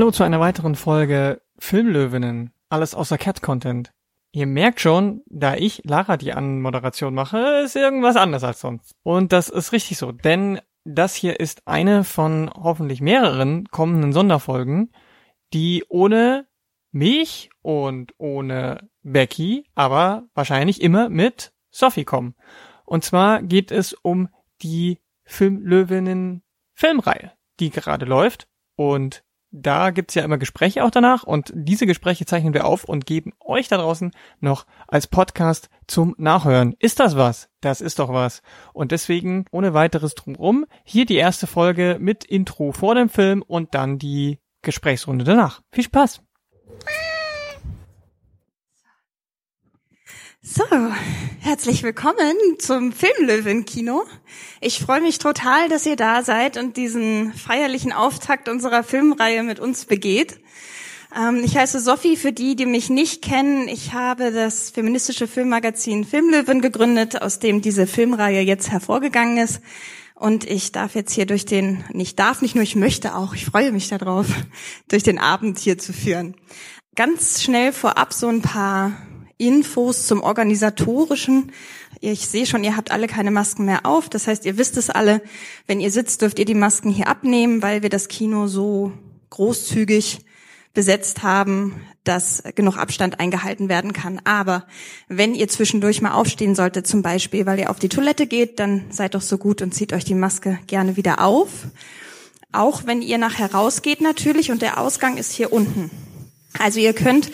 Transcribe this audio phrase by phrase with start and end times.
[0.00, 2.54] Hallo zu einer weiteren Folge Filmlöwinnen.
[2.70, 3.92] Alles außer Cat-Content.
[4.32, 8.94] Ihr merkt schon, da ich Lara die Anmoderation mache, ist irgendwas anders als sonst.
[9.02, 14.90] Und das ist richtig so, denn das hier ist eine von hoffentlich mehreren kommenden Sonderfolgen,
[15.52, 16.46] die ohne
[16.92, 22.34] mich und ohne Becky, aber wahrscheinlich immer mit Sophie kommen.
[22.86, 24.30] Und zwar geht es um
[24.62, 28.48] die Filmlöwinnen Filmreihe, die gerade läuft.
[28.76, 33.06] Und da gibt's ja immer Gespräche auch danach und diese Gespräche zeichnen wir auf und
[33.06, 36.74] geben euch da draußen noch als Podcast zum Nachhören.
[36.78, 37.48] Ist das was?
[37.60, 38.42] Das ist doch was.
[38.72, 43.74] Und deswegen ohne weiteres drumrum hier die erste Folge mit Intro vor dem Film und
[43.74, 45.62] dann die Gesprächsrunde danach.
[45.72, 46.22] Viel Spaß!
[50.42, 50.64] So,
[51.40, 54.04] herzlich willkommen zum Filmlöwen-Kino.
[54.62, 59.60] Ich freue mich total, dass ihr da seid und diesen feierlichen Auftakt unserer Filmreihe mit
[59.60, 60.40] uns begeht.
[61.14, 63.68] Ähm, ich heiße Sophie, für die, die mich nicht kennen.
[63.68, 69.60] Ich habe das feministische Filmmagazin Filmlöwen gegründet, aus dem diese Filmreihe jetzt hervorgegangen ist.
[70.14, 73.44] Und ich darf jetzt hier durch den, nicht darf nicht nur, ich möchte auch, ich
[73.44, 74.26] freue mich darauf,
[74.88, 76.34] durch den Abend hier zu führen.
[76.96, 78.92] Ganz schnell vorab so ein paar
[79.40, 81.52] Infos zum organisatorischen.
[82.00, 84.08] Ich sehe schon, ihr habt alle keine Masken mehr auf.
[84.08, 85.22] Das heißt, ihr wisst es alle.
[85.66, 88.92] Wenn ihr sitzt, dürft ihr die Masken hier abnehmen, weil wir das Kino so
[89.30, 90.20] großzügig
[90.72, 94.20] besetzt haben, dass genug Abstand eingehalten werden kann.
[94.24, 94.66] Aber
[95.08, 98.84] wenn ihr zwischendurch mal aufstehen solltet, zum Beispiel, weil ihr auf die Toilette geht, dann
[98.90, 101.48] seid doch so gut und zieht euch die Maske gerne wieder auf.
[102.52, 105.90] Auch wenn ihr nachher rausgeht natürlich und der Ausgang ist hier unten.
[106.58, 107.30] Also ihr könnt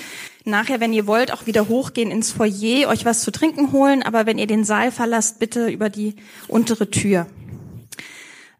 [0.46, 4.26] nachher, wenn ihr wollt, auch wieder hochgehen ins Foyer, euch was zu trinken holen, aber
[4.26, 6.16] wenn ihr den Saal verlasst, bitte über die
[6.48, 7.26] untere Tür.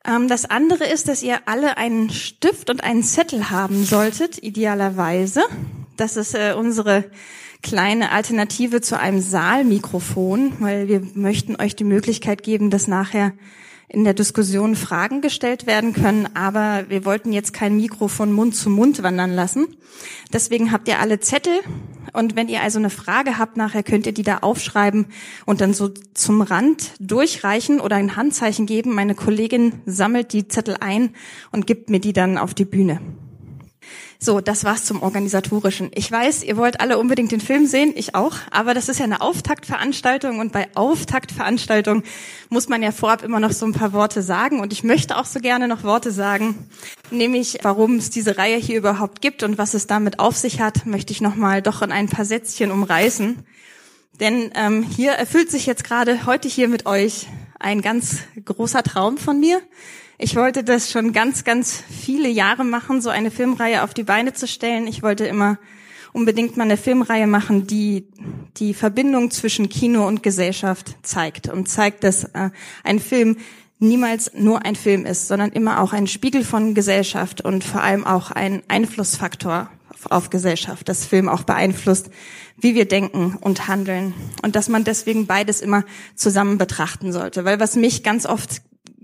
[0.07, 5.43] Ähm, das andere ist, dass ihr alle einen Stift und einen Zettel haben solltet, idealerweise.
[5.97, 7.05] Das ist äh, unsere
[7.63, 13.33] kleine Alternative zu einem Saalmikrofon, weil wir möchten euch die Möglichkeit geben, dass nachher
[13.89, 18.57] in der Diskussion Fragen gestellt werden können, aber wir wollten jetzt kein Mikro von Mund
[18.57, 19.69] zu Mund wandern lassen.
[20.33, 21.61] Deswegen habt ihr alle Zettel
[22.13, 25.07] und wenn ihr also eine Frage habt nachher, könnt ihr die da aufschreiben
[25.45, 28.95] und dann so zum Rand durchreichen oder ein Handzeichen geben.
[28.95, 31.15] Meine Kollegin sammelt die Zettel ein
[31.53, 33.01] und gibt mir die dann auf die Bühne.
[34.19, 35.91] So, das war's zum Organisatorischen.
[35.95, 39.05] Ich weiß, ihr wollt alle unbedingt den Film sehen, ich auch, aber das ist ja
[39.05, 42.03] eine Auftaktveranstaltung und bei Auftaktveranstaltung
[42.49, 45.27] muss man ja vorab immer noch so ein paar Worte sagen und ich möchte auch
[45.27, 46.67] so gerne noch Worte sagen,
[47.11, 50.87] nämlich warum es diese Reihe hier überhaupt gibt und was es damit auf sich hat,
[50.87, 53.45] möchte ich nochmal doch in ein paar Sätzchen umreißen.
[54.19, 57.27] Denn ähm, hier erfüllt sich jetzt gerade heute hier mit euch
[57.59, 59.61] ein ganz großer Traum von mir.
[60.19, 64.33] Ich wollte das schon ganz, ganz viele Jahre machen, so eine Filmreihe auf die Beine
[64.33, 64.87] zu stellen.
[64.87, 65.59] Ich wollte immer
[66.15, 68.09] unbedingt mal eine Filmreihe machen, die
[68.57, 72.49] die Verbindung zwischen Kino und Gesellschaft zeigt und zeigt, dass äh,
[72.83, 73.37] ein Film
[73.79, 78.07] niemals nur ein Film ist, sondern immer auch ein Spiegel von Gesellschaft und vor allem
[78.07, 79.69] auch ein Einflussfaktor
[80.09, 82.09] auf Gesellschaft, das Film auch beeinflusst,
[82.57, 85.85] wie wir denken und handeln und dass man deswegen beides immer
[86.15, 87.45] zusammen betrachten sollte.
[87.45, 88.63] Weil was mich ganz oft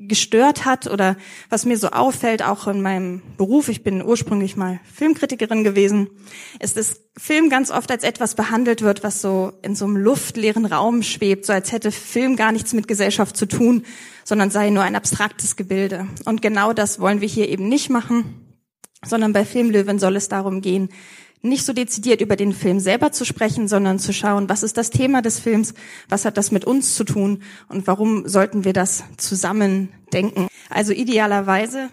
[0.08, 1.16] gestört hat oder
[1.48, 6.10] was mir so auffällt, auch in meinem Beruf, ich bin ursprünglich mal Filmkritikerin gewesen,
[6.58, 10.66] ist, dass Film ganz oft als etwas behandelt wird, was so in so einem luftleeren
[10.66, 13.84] Raum schwebt, so als hätte Film gar nichts mit Gesellschaft zu tun,
[14.24, 16.06] sondern sei nur ein abstraktes Gebilde.
[16.24, 18.56] Und genau das wollen wir hier eben nicht machen,
[19.04, 20.88] sondern bei Filmlöwen soll es darum gehen,
[21.42, 24.90] nicht so dezidiert über den Film selber zu sprechen, sondern zu schauen, was ist das
[24.90, 25.74] Thema des Films,
[26.08, 30.48] was hat das mit uns zu tun und warum sollten wir das zusammen denken.
[30.70, 31.90] Also idealerweise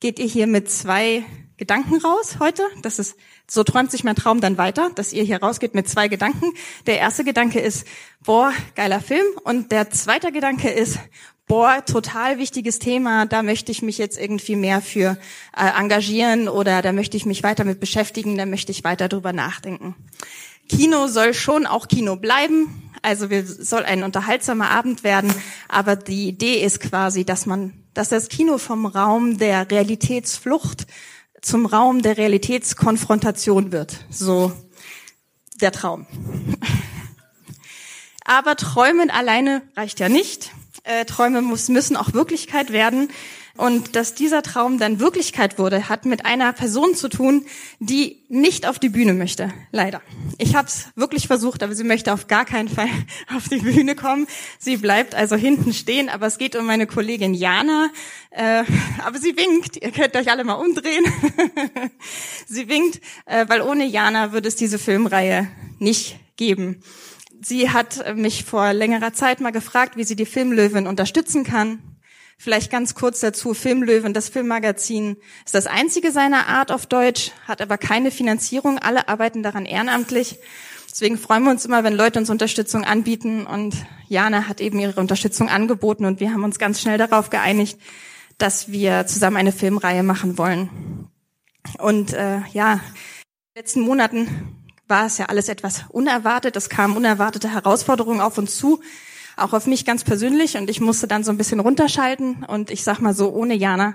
[0.00, 1.24] geht ihr hier mit zwei
[1.60, 2.62] Gedanken raus heute.
[2.80, 3.16] Das ist,
[3.46, 6.52] so träumt sich mein Traum dann weiter, dass ihr hier rausgeht mit zwei Gedanken.
[6.86, 7.86] Der erste Gedanke ist,
[8.24, 9.26] boah, geiler Film.
[9.44, 10.98] Und der zweite Gedanke ist,
[11.50, 15.18] boah, total wichtiges Thema, da möchte ich mich jetzt irgendwie mehr für
[15.56, 19.32] äh, engagieren oder da möchte ich mich weiter mit beschäftigen, da möchte ich weiter drüber
[19.32, 19.96] nachdenken.
[20.68, 25.34] Kino soll schon auch Kino bleiben, also wir soll ein unterhaltsamer Abend werden,
[25.68, 30.86] aber die Idee ist quasi, dass man, dass das Kino vom Raum der Realitätsflucht
[31.42, 34.04] zum Raum der Realitätskonfrontation wird.
[34.08, 34.52] So
[35.60, 36.06] der Traum.
[38.24, 40.52] Aber träumen alleine reicht ja nicht
[40.90, 43.08] äh, Träume muss, müssen auch Wirklichkeit werden.
[43.56, 47.44] Und dass dieser Traum dann Wirklichkeit wurde, hat mit einer Person zu tun,
[47.78, 49.52] die nicht auf die Bühne möchte.
[49.70, 50.00] Leider.
[50.38, 52.88] Ich habe es wirklich versucht, aber sie möchte auf gar keinen Fall
[53.36, 54.26] auf die Bühne kommen.
[54.58, 57.90] Sie bleibt also hinten stehen, aber es geht um meine Kollegin Jana.
[58.30, 58.64] Äh,
[59.04, 59.76] aber sie winkt.
[59.76, 61.04] Ihr könnt euch alle mal umdrehen.
[62.46, 65.48] sie winkt, äh, weil ohne Jana würde es diese Filmreihe
[65.78, 66.82] nicht geben.
[67.42, 71.78] Sie hat mich vor längerer Zeit mal gefragt, wie sie die Filmlöwen unterstützen kann.
[72.36, 77.60] Vielleicht ganz kurz dazu, Filmlöwen, das Filmmagazin ist das einzige seiner Art auf Deutsch, hat
[77.60, 80.38] aber keine Finanzierung, alle arbeiten daran ehrenamtlich.
[80.90, 83.74] Deswegen freuen wir uns immer, wenn Leute uns Unterstützung anbieten und
[84.08, 87.78] Jana hat eben ihre Unterstützung angeboten und wir haben uns ganz schnell darauf geeinigt,
[88.38, 91.08] dass wir zusammen eine Filmreihe machen wollen.
[91.78, 92.80] Und äh, ja, in
[93.54, 94.59] den letzten Monaten
[94.90, 96.56] war es ja alles etwas unerwartet.
[96.56, 98.80] Es kamen unerwartete Herausforderungen auf uns zu
[99.40, 102.84] auch auf mich ganz persönlich und ich musste dann so ein bisschen runterschalten und ich
[102.84, 103.94] sag mal so, ohne Jana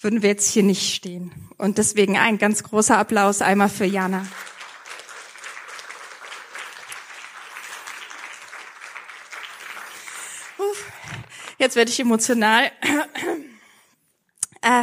[0.00, 1.32] würden wir jetzt hier nicht stehen.
[1.58, 4.26] Und deswegen ein ganz großer Applaus einmal für Jana.
[11.58, 12.70] Jetzt werde ich emotional.
[14.64, 14.82] Äh,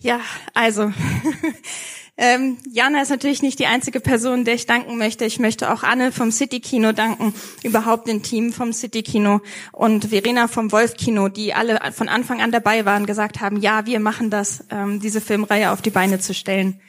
[0.00, 0.20] ja,
[0.54, 0.92] also
[2.20, 5.24] Ähm, Jana ist natürlich nicht die einzige Person, der ich danken möchte.
[5.24, 7.32] Ich möchte auch Anne vom City Kino danken,
[7.62, 12.42] überhaupt dem Team vom City Kino und Verena vom Wolf Kino, die alle von Anfang
[12.42, 16.18] an dabei waren, gesagt haben, ja, wir machen das, ähm, diese Filmreihe auf die Beine
[16.18, 16.80] zu stellen.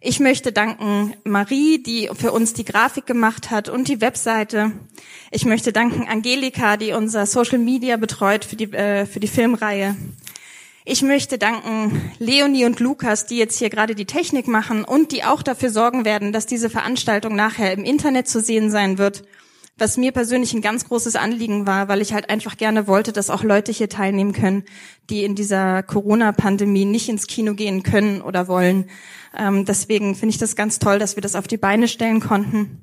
[0.00, 4.72] Ich möchte danken Marie, die für uns die Grafik gemacht hat und die Webseite.
[5.30, 9.94] Ich möchte danken Angelika, die unser Social Media betreut für die, äh, für die Filmreihe.
[10.84, 15.22] Ich möchte danken Leonie und Lukas, die jetzt hier gerade die Technik machen und die
[15.22, 19.22] auch dafür sorgen werden, dass diese Veranstaltung nachher im Internet zu sehen sein wird.
[19.78, 23.30] Was mir persönlich ein ganz großes Anliegen war, weil ich halt einfach gerne wollte, dass
[23.30, 24.64] auch Leute hier teilnehmen können,
[25.08, 28.90] die in dieser Corona-Pandemie nicht ins Kino gehen können oder wollen.
[29.38, 32.82] Ähm, deswegen finde ich das ganz toll, dass wir das auf die Beine stellen konnten.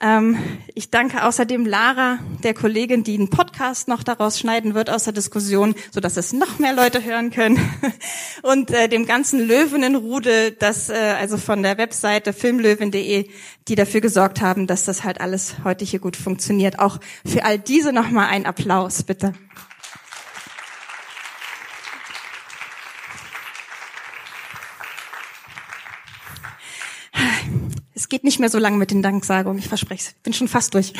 [0.00, 0.36] Ähm,
[0.74, 5.12] ich danke außerdem Lara, der Kollegin, die einen Podcast noch daraus schneiden wird aus der
[5.12, 7.58] Diskussion, so dass es noch mehr Leute hören können.
[8.42, 13.28] Und äh, dem ganzen Löwenenrude, das äh, also von der Webseite filmlöwen.de,
[13.68, 16.78] die dafür gesorgt haben, dass das halt alles heute hier gut funktioniert.
[16.80, 19.32] Auch für all diese nochmal ein Applaus, bitte.
[28.04, 30.14] Es geht nicht mehr so lange mit den Danksagungen, ich verspreche es.
[30.22, 30.92] Bin schon fast durch.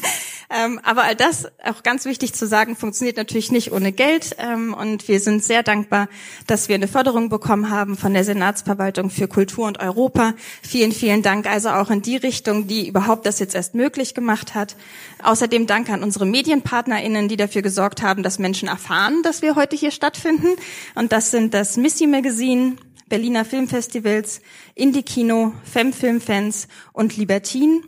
[0.48, 4.34] ähm, aber all das, auch ganz wichtig zu sagen, funktioniert natürlich nicht ohne Geld.
[4.38, 6.08] Ähm, und wir sind sehr dankbar,
[6.46, 10.32] dass wir eine Förderung bekommen haben von der Senatsverwaltung für Kultur und Europa.
[10.62, 14.54] Vielen, vielen Dank also auch in die Richtung, die überhaupt das jetzt erst möglich gemacht
[14.54, 14.76] hat.
[15.22, 19.76] Außerdem Dank an unsere MedienpartnerInnen, die dafür gesorgt haben, dass Menschen erfahren, dass wir heute
[19.76, 20.56] hier stattfinden.
[20.94, 22.76] Und das sind das Missy Magazine,
[23.08, 24.40] Berliner Filmfestivals,
[24.74, 27.84] Indie-Kino, Femfilmfans und Libertin.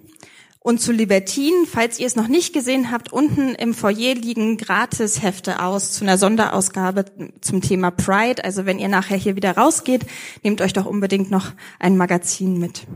[0.61, 5.63] Und zu Libertin, falls ihr es noch nicht gesehen habt, unten im Foyer liegen Gratishefte
[5.63, 7.07] aus zu einer Sonderausgabe
[7.41, 8.45] zum Thema Pride.
[8.45, 10.03] Also wenn ihr nachher hier wieder rausgeht,
[10.43, 12.87] nehmt euch doch unbedingt noch ein Magazin mit.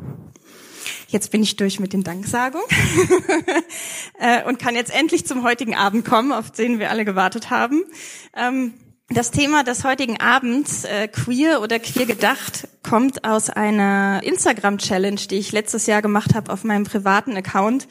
[1.08, 2.66] Jetzt bin ich durch mit den Danksagungen
[4.18, 7.84] äh, und kann jetzt endlich zum heutigen Abend kommen, auf den wir alle gewartet haben.
[9.08, 15.36] Das Thema des heutigen Abends, äh, queer oder queer gedacht, kommt aus einer Instagram-Challenge, die
[15.36, 17.88] ich letztes Jahr gemacht habe auf meinem privaten Account.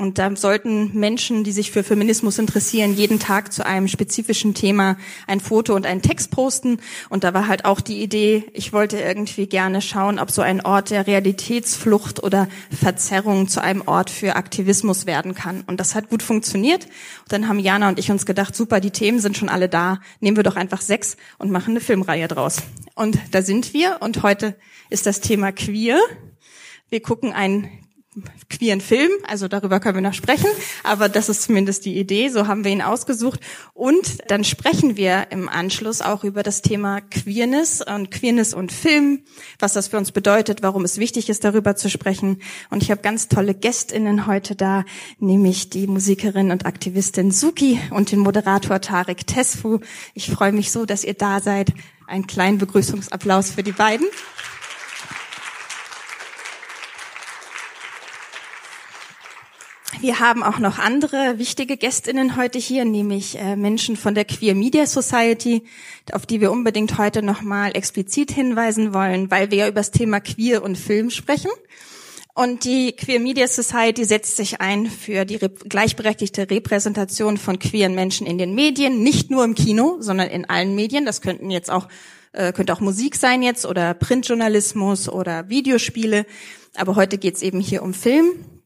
[0.00, 4.96] Und da sollten Menschen, die sich für Feminismus interessieren, jeden Tag zu einem spezifischen Thema
[5.26, 6.78] ein Foto und einen Text posten.
[7.10, 10.64] Und da war halt auch die Idee, ich wollte irgendwie gerne schauen, ob so ein
[10.64, 15.64] Ort der Realitätsflucht oder Verzerrung zu einem Ort für Aktivismus werden kann.
[15.66, 16.84] Und das hat gut funktioniert.
[16.84, 20.00] Und dann haben Jana und ich uns gedacht, super, die Themen sind schon alle da.
[20.20, 22.62] Nehmen wir doch einfach sechs und machen eine Filmreihe draus.
[22.94, 23.98] Und da sind wir.
[24.00, 24.56] Und heute
[24.88, 25.98] ist das Thema queer.
[26.88, 27.68] Wir gucken einen
[28.48, 30.48] queeren Film, also darüber können wir noch sprechen,
[30.82, 33.38] aber das ist zumindest die Idee, so haben wir ihn ausgesucht.
[33.72, 39.22] Und dann sprechen wir im Anschluss auch über das Thema Queerness und Queerness und Film,
[39.60, 42.42] was das für uns bedeutet, warum es wichtig ist, darüber zu sprechen.
[42.68, 44.84] Und ich habe ganz tolle Gästinnen heute da,
[45.20, 49.78] nämlich die Musikerin und Aktivistin Suki und den Moderator Tarek Tesfu.
[50.14, 51.72] Ich freue mich so, dass ihr da seid.
[52.08, 54.06] Einen kleinen Begrüßungsapplaus für die beiden.
[60.00, 64.54] Wir haben auch noch andere wichtige Gästinnen heute hier, nämlich äh, Menschen von der Queer
[64.54, 65.62] Media Society,
[66.12, 70.20] auf die wir unbedingt heute nochmal explizit hinweisen wollen, weil wir ja über das Thema
[70.20, 71.50] Queer und Film sprechen.
[72.34, 78.26] Und die Queer Media Society setzt sich ein für die gleichberechtigte Repräsentation von queeren Menschen
[78.26, 81.04] in den Medien, nicht nur im Kino, sondern in allen Medien.
[81.04, 81.88] Das könnten jetzt auch
[82.32, 86.24] äh, könnte auch Musik sein jetzt oder Printjournalismus oder Videospiele.
[86.74, 88.59] Aber heute geht's eben hier um Film.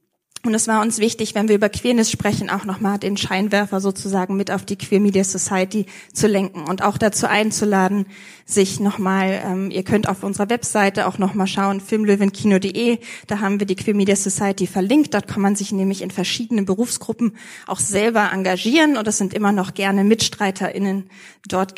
[0.45, 4.37] Und es war uns wichtig, wenn wir über Queerness sprechen, auch nochmal den Scheinwerfer sozusagen
[4.37, 8.05] mit auf die Queer Media Society zu lenken und auch dazu einzuladen,
[8.45, 13.67] sich nochmal, ähm, ihr könnt auf unserer Webseite auch nochmal schauen, filmlöwenkino.de, da haben wir
[13.67, 17.37] die Queer Media Society verlinkt, dort kann man sich nämlich in verschiedenen Berufsgruppen
[17.67, 18.99] auch selber engagieren.
[18.99, 21.09] Und es sind immer noch gerne MitstreiterInnen
[21.49, 21.75] dort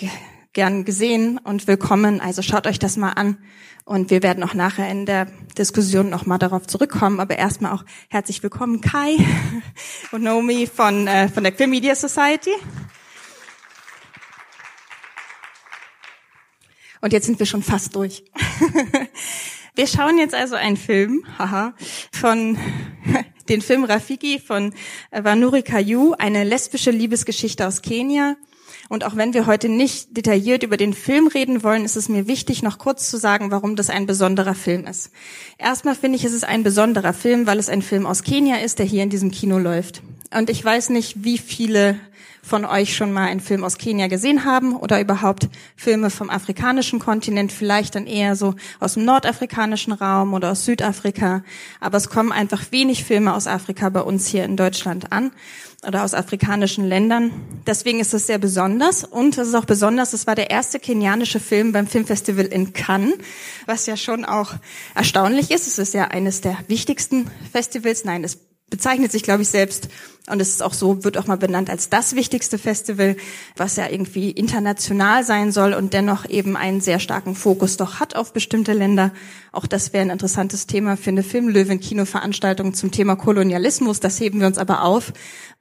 [0.56, 2.18] gern gesehen und willkommen.
[2.18, 3.36] Also schaut euch das mal an.
[3.84, 5.26] Und wir werden auch nachher in der
[5.58, 7.20] Diskussion nochmal darauf zurückkommen.
[7.20, 9.18] Aber erstmal auch herzlich willkommen Kai
[10.12, 12.52] und Naomi von, äh, von der Queer Media Society.
[17.02, 18.24] Und jetzt sind wir schon fast durch.
[19.74, 21.74] wir schauen jetzt also einen Film, haha,
[22.12, 22.56] von
[23.50, 24.72] den Film Rafiki von
[25.10, 28.36] Vanuri Kayu, eine lesbische Liebesgeschichte aus Kenia.
[28.88, 32.26] Und auch wenn wir heute nicht detailliert über den Film reden wollen, ist es mir
[32.26, 35.10] wichtig, noch kurz zu sagen, warum das ein besonderer Film ist.
[35.58, 38.78] Erstmal finde ich, es ist ein besonderer Film, weil es ein Film aus Kenia ist,
[38.78, 40.02] der hier in diesem Kino läuft.
[40.32, 41.98] Und ich weiß nicht, wie viele
[42.46, 47.00] von euch schon mal einen Film aus Kenia gesehen haben oder überhaupt Filme vom afrikanischen
[47.00, 51.42] Kontinent, vielleicht dann eher so aus dem nordafrikanischen Raum oder aus Südafrika.
[51.80, 55.32] Aber es kommen einfach wenig Filme aus Afrika bei uns hier in Deutschland an
[55.86, 57.32] oder aus afrikanischen Ländern.
[57.66, 61.40] Deswegen ist es sehr besonders und es ist auch besonders, es war der erste kenianische
[61.40, 63.14] Film beim Filmfestival in Cannes,
[63.66, 64.54] was ja schon auch
[64.94, 65.66] erstaunlich ist.
[65.66, 68.04] Es ist ja eines der wichtigsten Festivals.
[68.04, 68.38] Nein, es
[68.70, 69.88] bezeichnet sich, glaube ich, selbst
[70.28, 73.16] und es ist auch so, wird auch mal benannt als das wichtigste Festival,
[73.56, 78.16] was ja irgendwie international sein soll und dennoch eben einen sehr starken Fokus doch hat
[78.16, 79.12] auf bestimmte Länder.
[79.52, 84.00] Auch das wäre ein interessantes Thema für eine Filmlöwen-Kino-Veranstaltung zum Thema Kolonialismus.
[84.00, 85.12] Das heben wir uns aber auf.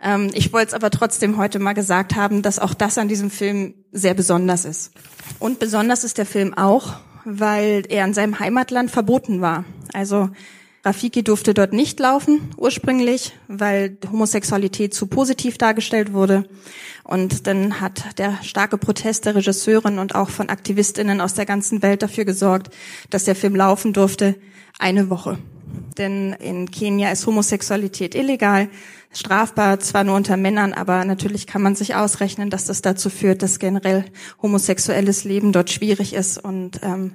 [0.02, 3.30] Ähm, ich wollte es aber trotzdem heute mal gesagt haben, dass auch das an diesem
[3.30, 4.94] Film sehr besonders ist.
[5.38, 9.64] Und besonders ist der Film auch, weil er in seinem Heimatland verboten war.
[9.94, 10.30] Also
[10.86, 16.48] Rafiki durfte dort nicht laufen ursprünglich, weil Homosexualität zu positiv dargestellt wurde.
[17.04, 21.82] Und dann hat der starke Protest der Regisseurin und auch von Aktivistinnen aus der ganzen
[21.82, 22.74] Welt dafür gesorgt,
[23.10, 24.36] dass der Film laufen durfte
[24.78, 25.40] eine Woche.
[25.98, 28.70] Denn in Kenia ist Homosexualität illegal,
[29.12, 33.42] strafbar, zwar nur unter Männern, aber natürlich kann man sich ausrechnen, dass das dazu führt,
[33.42, 34.06] dass generell
[34.42, 37.14] homosexuelles Leben dort schwierig ist und ähm,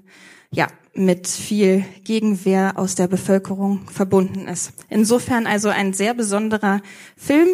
[0.52, 4.72] ja, mit viel Gegenwehr aus der Bevölkerung verbunden ist.
[4.88, 6.80] Insofern also ein sehr besonderer
[7.16, 7.48] Film.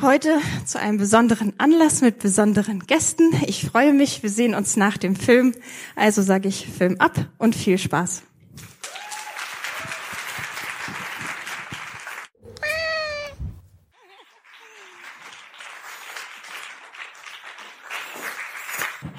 [0.00, 3.30] Heute zu einem besonderen Anlass mit besonderen Gästen.
[3.46, 5.54] Ich freue mich, wir sehen uns nach dem Film.
[5.94, 8.22] Also sage ich Film ab und viel Spaß.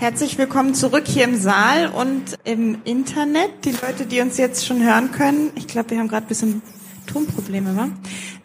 [0.05, 3.65] Herzlich willkommen zurück hier im Saal und im Internet.
[3.65, 5.49] Die Leute, die uns jetzt schon hören können.
[5.55, 6.61] Ich glaube, wir haben gerade ein bisschen
[7.07, 7.89] Tonprobleme, wa?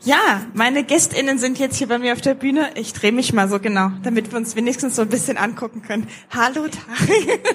[0.03, 2.71] Ja, meine GästInnen sind jetzt hier bei mir auf der Bühne.
[2.77, 6.09] Ich drehe mich mal so genau, damit wir uns wenigstens so ein bisschen angucken können.
[6.31, 7.41] Hallo, Tari.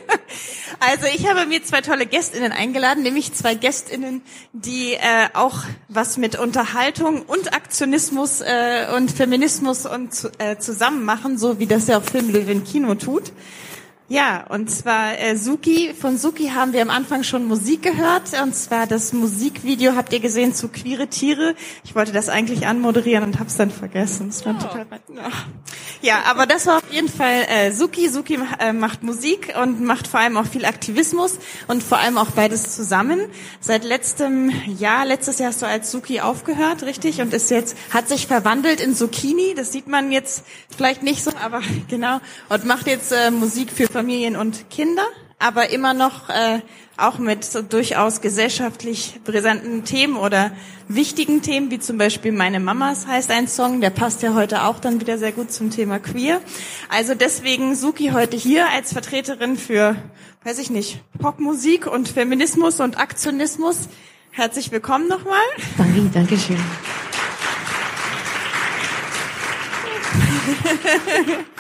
[0.80, 4.22] Also ich habe mir zwei tolle GästInnen eingeladen, nämlich zwei GästInnen,
[4.52, 11.38] die äh, auch was mit Unterhaltung und Aktionismus äh, und Feminismus und äh, zusammen machen,
[11.38, 13.32] so wie das ja auch Filmlöwen Kino tut.
[14.08, 15.96] Ja, und zwar äh, Suki.
[16.00, 18.40] Von Suki haben wir am Anfang schon Musik gehört.
[18.40, 21.56] Und zwar das Musikvideo habt ihr gesehen zu Queere Tiere.
[21.84, 24.28] Ich wollte das eigentlich anmoderieren und hab's dann vergessen.
[24.28, 24.62] Das war oh.
[24.62, 24.86] total
[26.04, 28.08] Ja, aber das war auf jeden Fall äh, Suki.
[28.08, 32.30] Suki äh, macht Musik und macht vor allem auch viel Aktivismus und vor allem auch
[32.30, 33.22] beides zusammen.
[33.60, 37.22] Seit letztem Jahr, letztes Jahr hast du als Suki aufgehört, richtig?
[37.22, 39.56] Und ist jetzt, hat sich verwandelt in Zucchini.
[39.56, 40.44] Das sieht man jetzt
[40.78, 42.20] vielleicht nicht so, aber genau.
[42.50, 45.06] Und macht jetzt äh, Musik für Familien und Kinder,
[45.40, 46.60] aber immer noch äh,
[46.98, 50.52] auch mit so durchaus gesellschaftlich brisanten Themen oder
[50.90, 54.82] wichtigen Themen, wie zum Beispiel Meine Mamas heißt ein Song, der passt ja heute auch
[54.82, 56.42] dann wieder sehr gut zum Thema Queer.
[56.90, 59.96] Also deswegen Suki heute hier als Vertreterin für,
[60.44, 63.88] weiß ich nicht, Popmusik und Feminismus und Aktionismus.
[64.32, 65.40] Herzlich willkommen nochmal.
[65.78, 66.60] Danke, danke schön.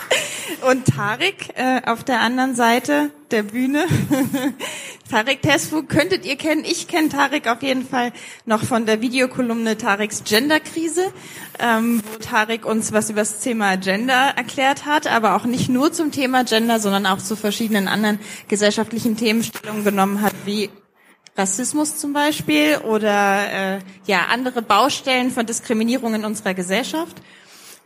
[0.70, 3.86] Und Tarek äh, auf der anderen Seite der Bühne.
[5.10, 6.64] Tarek Tesfu könntet ihr kennen.
[6.66, 8.12] Ich kenne Tarek auf jeden Fall
[8.46, 11.12] noch von der Videokolumne Tareks Genderkrise,
[11.60, 15.92] ähm, wo Tarek uns was über das Thema Gender erklärt hat, aber auch nicht nur
[15.92, 20.70] zum Thema Gender, sondern auch zu verschiedenen anderen gesellschaftlichen Themenstellungen genommen hat, wie
[21.38, 27.18] Rassismus zum Beispiel oder äh, ja andere Baustellen von Diskriminierung in unserer Gesellschaft.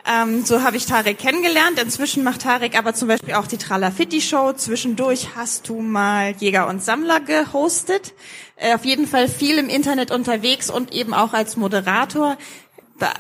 [0.05, 1.79] Ähm, so habe ich Tarek kennengelernt.
[1.79, 4.53] Inzwischen macht Tarek aber zum Beispiel auch die Tralafitti Show.
[4.53, 8.13] Zwischendurch hast du mal Jäger und Sammler gehostet.
[8.55, 12.37] Äh, auf jeden Fall viel im Internet unterwegs und eben auch als Moderator.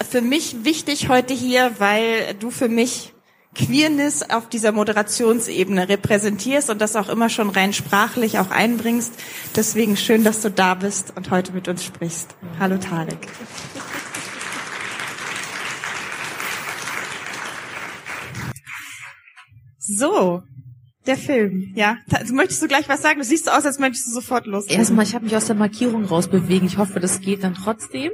[0.09, 3.13] Für mich wichtig heute hier, weil du für mich
[3.55, 9.13] Queerness auf dieser Moderationsebene repräsentierst und das auch immer schon rein sprachlich auch einbringst.
[9.55, 12.35] Deswegen schön, dass du da bist und heute mit uns sprichst.
[12.59, 13.27] Hallo Tarek.
[19.97, 20.43] So,
[21.07, 21.97] der Film, ja.
[22.11, 23.19] Also möchtest du gleich was sagen?
[23.19, 24.67] Du siehst so aus, als möchtest du sofort los.
[24.67, 26.67] Erstmal, ich habe mich aus der Markierung rausbewegen.
[26.67, 28.11] Ich hoffe, das geht dann trotzdem.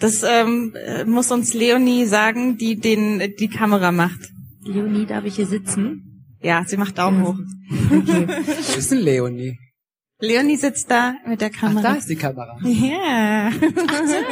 [0.00, 0.74] Das ähm,
[1.06, 4.20] muss uns Leonie sagen, die den die Kamera macht.
[4.64, 6.24] Leonie, darf ich hier sitzen?
[6.40, 7.38] Ja, sie macht Daumen hoch.
[7.86, 8.26] Okay.
[8.72, 9.58] Wo ist denn Leonie?
[10.22, 11.88] Leonie sitzt da mit der Kamera.
[11.88, 12.56] Ach, da ist die Kamera.
[12.62, 13.50] Ja.
[13.50, 13.60] Ach,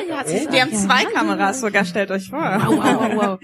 [0.09, 2.39] ja, oh, Wir haben zwei Kameras sogar, stellt euch vor.
[2.39, 3.39] Wow, wow, wow, wow.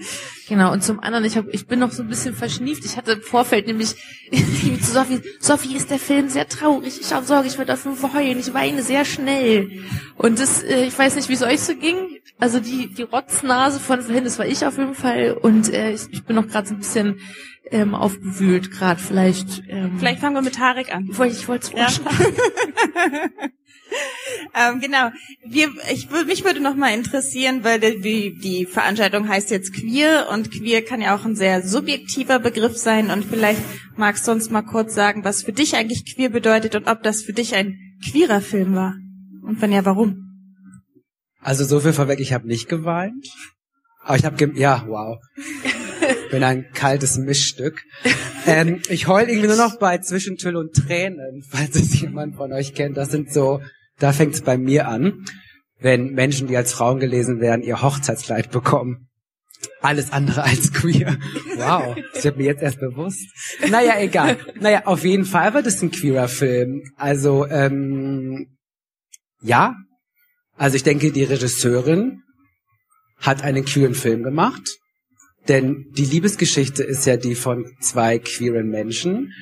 [0.47, 2.85] Genau, und zum anderen, ich, hab, ich bin noch so ein bisschen verschnieft.
[2.85, 3.89] Ich hatte im Vorfeld nämlich
[4.81, 7.01] zu Sophie, Sophie, ist der Film sehr traurig.
[7.01, 8.39] Ich habe Sorge, ich werde auf jeden Fall heulen.
[8.39, 9.83] Ich weine sehr schnell.
[10.15, 11.97] Und das, äh, ich weiß nicht, wie es euch so ging.
[12.39, 15.33] Also die, die Rotznase von vorhin, das war ich auf jeden Fall.
[15.33, 17.19] Und äh, ich, ich bin noch gerade so ein bisschen
[17.71, 19.01] ähm, aufgewühlt gerade.
[19.01, 19.63] Vielleicht.
[19.67, 21.07] Ähm, Vielleicht fangen wir mit Tarek an.
[21.09, 21.87] Ich wollte ich wollte ja.
[24.55, 25.09] ähm, genau.
[25.45, 30.51] Wir, ich, mich würde noch mal interessieren, weil die, die Veranstaltung heißt jetzt queer und
[30.51, 33.61] queer kann ja auch ein sehr subjektiver Begriff sein und vielleicht
[33.95, 37.23] magst du uns mal kurz sagen, was für dich eigentlich queer bedeutet und ob das
[37.23, 38.93] für dich ein queerer Film war
[39.41, 40.26] und wenn ja, warum?
[41.41, 43.27] Also so viel vorweg, ich habe nicht geweint.
[44.03, 45.19] Aber ich habe, ja, wow.
[46.31, 47.83] Bin ein kaltes Mischstück.
[48.45, 52.73] Ähm, ich heul irgendwie nur noch bei Zwischentüll und Tränen, falls es jemand von euch
[52.73, 52.97] kennt.
[52.97, 53.61] Das sind so,
[53.99, 55.25] da fängt es bei mir an,
[55.79, 59.07] wenn Menschen, die als Frauen gelesen werden, ihr Hochzeitskleid bekommen.
[59.81, 61.17] Alles andere als queer.
[61.55, 63.25] Wow, das wird mir jetzt erst bewusst.
[63.69, 64.37] Naja, egal.
[64.59, 66.83] Naja, auf jeden Fall war das ein queerer Film.
[66.95, 68.57] Also, ähm,
[69.41, 69.75] ja.
[70.57, 72.23] Also ich denke, die Regisseurin
[73.17, 74.77] hat einen queeren Film gemacht.
[75.47, 79.33] Denn die Liebesgeschichte ist ja die von zwei queeren Menschen.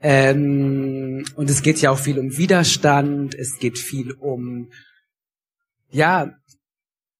[0.00, 4.70] Ähm, und es geht ja auch viel um Widerstand, es geht viel um,
[5.90, 6.34] ja,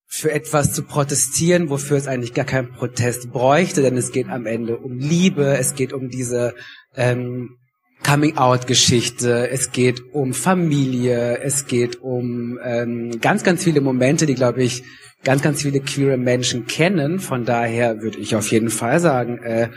[0.06, 4.46] für etwas zu protestieren, wofür es eigentlich gar keinen Protest bräuchte, denn es geht am
[4.46, 6.54] Ende um Liebe, es geht um diese
[6.94, 7.58] ähm,
[8.04, 14.62] Coming-out-Geschichte, es geht um Familie, es geht um ähm, ganz, ganz viele Momente, die, glaube
[14.62, 14.82] ich,
[15.24, 17.18] ganz, ganz viele queere Menschen kennen.
[17.20, 19.68] Von daher würde ich auf jeden Fall sagen, äh,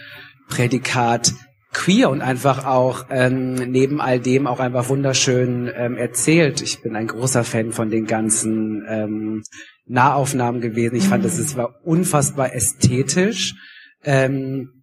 [0.49, 1.33] Prädikat
[1.73, 6.61] queer und einfach auch ähm, neben all dem auch einfach wunderschön ähm, erzählt.
[6.61, 9.43] Ich bin ein großer Fan von den ganzen ähm,
[9.85, 10.95] Nahaufnahmen gewesen.
[10.95, 11.29] Ich fand, mhm.
[11.29, 13.55] es war unfassbar ästhetisch.
[14.03, 14.80] Ähm,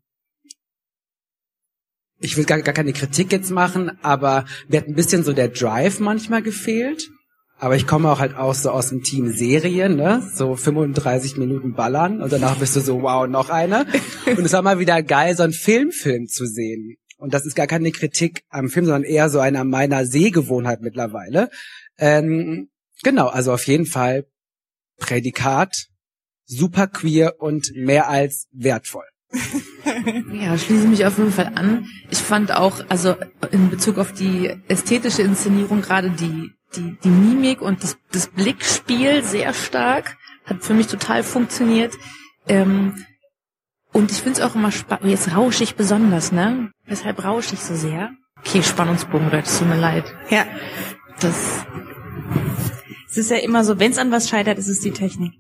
[2.21, 5.49] ich will gar, gar keine Kritik jetzt machen, aber mir hat ein bisschen so der
[5.49, 7.09] Drive manchmal gefehlt.
[7.61, 10.23] Aber ich komme auch halt auch so aus dem Team Serien, ne?
[10.33, 13.85] So 35 Minuten ballern und danach bist du so, wow, noch eine.
[14.27, 16.97] Und es war mal wieder geil, so einen Filmfilm zu sehen.
[17.17, 21.51] Und das ist gar keine Kritik am Film, sondern eher so einer meiner Sehgewohnheit mittlerweile.
[21.99, 22.69] Ähm,
[23.03, 24.27] genau, also auf jeden Fall
[24.99, 25.89] Prädikat,
[26.45, 29.07] super queer und mehr als wertvoll.
[30.33, 31.87] Ja, schließe mich auf jeden Fall an.
[32.11, 33.15] Ich fand auch, also
[33.51, 39.23] in Bezug auf die ästhetische Inszenierung gerade die die, die Mimik und das, das Blickspiel
[39.23, 40.17] sehr stark.
[40.45, 41.95] Hat für mich total funktioniert.
[42.47, 43.05] Ähm,
[43.93, 45.11] und ich finde es auch immer spannend.
[45.11, 46.71] Jetzt rausche ich besonders, ne?
[46.87, 48.11] Weshalb rausche ich so sehr?
[48.41, 50.05] Okay, Spannungsbogen, Leute, tut mir leid.
[50.31, 50.47] Ja.
[51.21, 51.67] Das.
[53.11, 55.33] Es ist ja immer so, wenn es an was scheitert, ist es die Technik.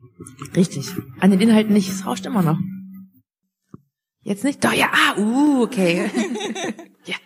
[0.56, 0.88] Richtig.
[1.20, 1.90] An den Inhalten nicht.
[1.90, 2.58] Es rauscht immer noch.
[4.28, 4.62] Jetzt nicht?
[4.62, 6.10] Doch, ja, ah, uh, okay.
[7.06, 7.16] ja.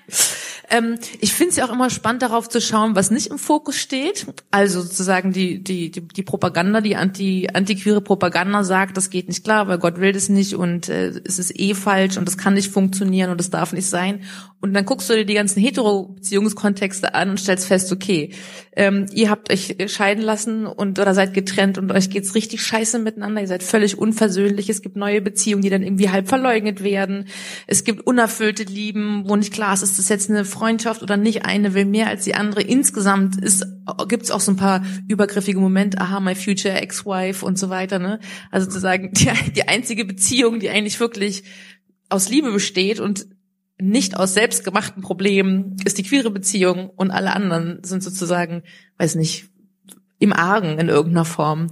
[0.71, 3.77] Ähm, ich finde es ja auch immer spannend, darauf zu schauen, was nicht im Fokus
[3.77, 4.27] steht.
[4.51, 9.45] Also sozusagen die, die, die, die Propaganda, die anti, antiqueere Propaganda sagt, das geht nicht
[9.45, 12.55] klar, weil Gott will das nicht und äh, es ist eh falsch und das kann
[12.55, 14.23] nicht funktionieren und das darf nicht sein.
[14.63, 18.31] Und dann guckst du dir die ganzen Hetero-Beziehungskontexte an und stellst fest, okay,
[18.77, 23.01] ähm, ihr habt euch scheiden lassen und oder seid getrennt und euch geht's richtig scheiße
[23.01, 27.27] miteinander, ihr seid völlig unversöhnlich, es gibt neue Beziehungen, die dann irgendwie halb verleugnet werden,
[27.67, 31.45] es gibt unerfüllte Lieben, wo nicht klar ist, ist das jetzt eine Freundschaft oder nicht,
[31.45, 32.63] eine will mehr als die andere.
[32.63, 33.67] Insgesamt ist
[34.07, 38.21] gibt's auch so ein paar übergriffige Momente, aha, my future ex-wife und so weiter, ne?
[38.53, 41.43] Also zu sagen, die, die einzige Beziehung, die eigentlich wirklich
[42.11, 43.27] aus Liebe besteht und
[43.81, 48.63] nicht aus selbstgemachten Problemen ist die queere Beziehung und alle anderen sind sozusagen,
[48.99, 49.49] weiß nicht,
[50.23, 51.67] im Argen in irgendeiner Form.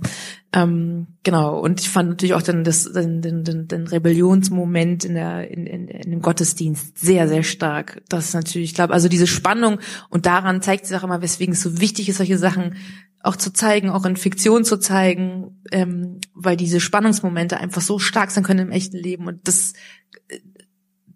[0.52, 1.60] Ähm, genau.
[1.60, 5.66] Und ich fand natürlich auch dann das, den, den, den, den Rebellionsmoment in der, in,
[5.66, 8.02] in, in dem Gottesdienst sehr, sehr stark.
[8.08, 11.54] Das ist natürlich, ich glaube, also diese Spannung und daran zeigt sich auch immer, weswegen
[11.54, 12.74] es so wichtig ist, solche Sachen
[13.22, 18.32] auch zu zeigen, auch in Fiktion zu zeigen, ähm, weil diese Spannungsmomente einfach so stark
[18.32, 19.74] sein können im echten Leben und das,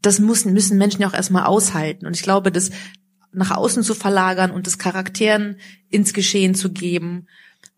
[0.03, 2.07] das müssen, müssen Menschen ja auch erstmal aushalten.
[2.07, 2.71] Und ich glaube, das
[3.35, 5.57] nach außen zu verlagern und das Charakteren
[5.89, 7.27] ins Geschehen zu geben,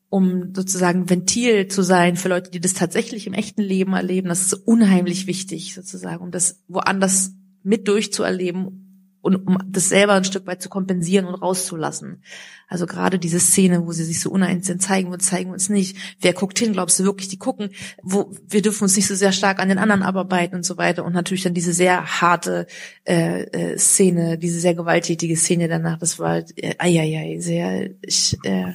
[0.09, 4.29] um sozusagen Ventil zu sein für Leute, die das tatsächlich im echten Leben erleben.
[4.29, 8.86] Das ist unheimlich wichtig sozusagen, um das woanders mit durchzuerleben
[9.27, 12.23] und um das selber ein Stück weit zu kompensieren und rauszulassen.
[12.69, 15.55] Also gerade diese Szene, wo sie sich so uneins sind, zeigen wir uns, zeigen wir
[15.55, 15.97] uns nicht.
[16.21, 16.73] Wer guckt hin?
[16.73, 17.71] Glaubst du wirklich, die gucken?
[18.03, 21.05] Wo wir dürfen uns nicht so sehr stark an den anderen abarbeiten und so weiter.
[21.05, 22.67] Und natürlich dann diese sehr harte
[23.05, 25.99] äh, äh, Szene, diese sehr gewalttätige Szene danach.
[25.99, 27.91] Das war äh, ai, ai, ai, sehr.
[28.03, 28.75] Ich, äh,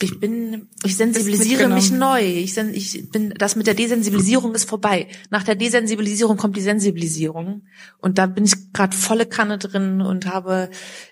[0.00, 2.22] ich bin, ich sensibilisiere mich neu.
[2.22, 5.08] Ich, ich bin, das mit der Desensibilisierung ist vorbei.
[5.30, 7.62] Nach der Desensibilisierung kommt die Sensibilisierung.
[7.98, 10.70] Und da bin ich gerade volle Kanne drin und habe,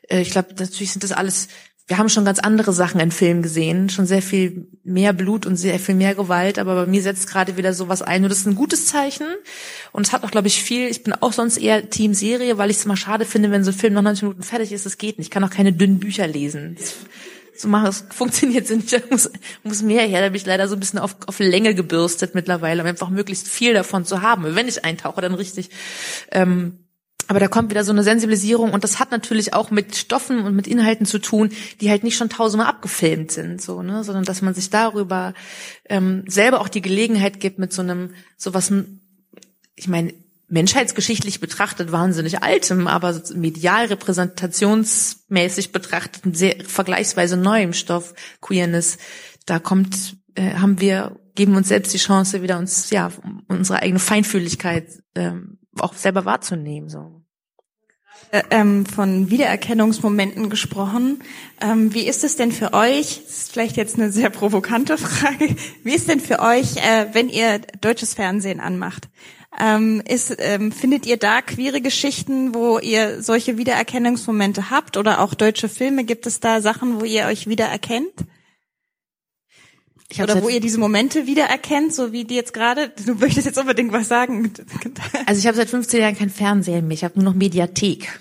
[0.09, 1.49] äh, ich glaube, natürlich sind das alles,
[1.88, 5.57] wir haben schon ganz andere Sachen in Filmen gesehen, schon sehr viel mehr Blut und
[5.57, 8.46] sehr viel mehr Gewalt, aber bei mir setzt gerade wieder sowas ein und das ist
[8.46, 9.27] ein gutes Zeichen
[9.92, 12.70] und es hat auch, glaube ich, viel, ich bin auch sonst eher Team Serie, weil
[12.70, 14.99] ich es mal schade finde, wenn so ein Film noch 90 Minuten fertig ist, das
[14.99, 16.75] geht nicht, ich kann auch keine dünnen Bücher lesen.
[16.77, 16.96] Das,
[17.61, 17.87] so machen.
[17.87, 19.11] Es funktioniert nicht.
[19.11, 19.31] Muss,
[19.62, 20.21] muss mehr her.
[20.21, 23.49] Da bin ich leider so ein bisschen auf, auf Länge gebürstet mittlerweile, um einfach möglichst
[23.49, 24.55] viel davon zu haben.
[24.55, 25.71] Wenn ich eintauche, dann richtig.
[26.31, 26.79] Ähm,
[27.29, 30.55] aber da kommt wieder so eine Sensibilisierung und das hat natürlich auch mit Stoffen und
[30.55, 34.42] mit Inhalten zu tun, die halt nicht schon tausendmal abgefilmt sind, so, ne, sondern dass
[34.42, 35.35] man sich darüber
[35.88, 38.73] ähm, selber auch die Gelegenheit gibt, mit so einem, so was,
[39.75, 40.14] ich meine,
[40.48, 48.98] menschheitsgeschichtlich betrachtet wahnsinnig altem, aber medial repräsentationsmäßig betrachtet sehr vergleichsweise neuem Stoff Queerness.
[49.44, 53.11] Da kommt, äh, haben wir, geben uns selbst die Chance, wieder uns, ja,
[53.48, 56.88] unsere eigene Feinfühligkeit ähm, auch selber wahrzunehmen.
[56.88, 57.22] So.
[58.32, 61.22] Äh, ähm, von Wiedererkennungsmomenten gesprochen.
[61.61, 63.22] Ähm, wie ist es denn für euch?
[63.24, 65.54] Das ist vielleicht jetzt eine sehr provokante Frage.
[65.85, 69.09] Wie ist denn für euch, äh, wenn ihr deutsches Fernsehen anmacht?
[69.59, 75.35] Ähm, ist, ähm, findet ihr da queere Geschichten, wo ihr solche Wiedererkennungsmomente habt oder auch
[75.35, 76.05] deutsche Filme?
[76.05, 78.12] Gibt es da Sachen, wo ihr euch wiedererkennt?
[80.23, 82.92] Oder wo ihr diese Momente wiedererkennt, so wie die jetzt gerade?
[83.05, 84.53] Du möchtest jetzt unbedingt was sagen.
[85.27, 86.95] Also ich habe seit 15 Jahren kein Fernsehen mehr.
[86.95, 88.21] Ich habe nur noch Mediathek.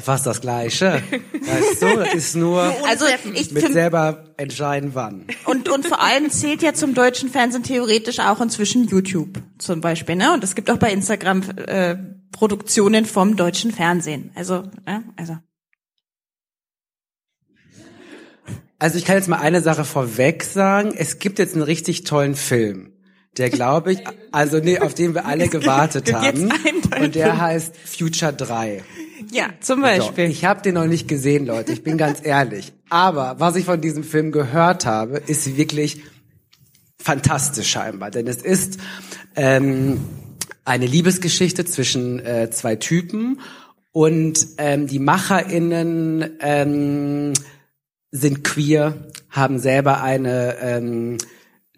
[0.00, 1.02] Fast das Gleiche.
[1.32, 5.26] Weißt du, das ist nur also ich mit selber entscheiden, wann.
[5.44, 10.14] Und, und vor allem zählt ja zum deutschen Fernsehen theoretisch auch inzwischen YouTube zum Beispiel.
[10.14, 10.32] Ne?
[10.32, 11.96] Und es gibt auch bei Instagram äh,
[12.30, 14.30] Produktionen vom deutschen Fernsehen.
[14.36, 15.36] Also, äh, also.
[18.78, 20.94] Also ich kann jetzt mal eine Sache vorweg sagen.
[20.96, 22.92] Es gibt jetzt einen richtig tollen Film.
[23.36, 26.52] Der glaube ich, also nee, auf den wir alle gewartet haben.
[27.00, 28.84] Und der heißt Future 3.
[29.30, 30.26] Ja, zum Beispiel.
[30.26, 31.72] So, ich habe den noch nicht gesehen, Leute.
[31.72, 32.72] Ich bin ganz ehrlich.
[32.88, 36.02] Aber was ich von diesem Film gehört habe, ist wirklich
[36.98, 38.10] fantastisch scheinbar.
[38.10, 38.78] Denn es ist
[39.36, 40.00] ähm,
[40.64, 43.40] eine Liebesgeschichte zwischen äh, zwei Typen
[43.92, 47.32] und ähm, die MacherInnen ähm,
[48.10, 51.18] sind queer, haben selber eine ähm,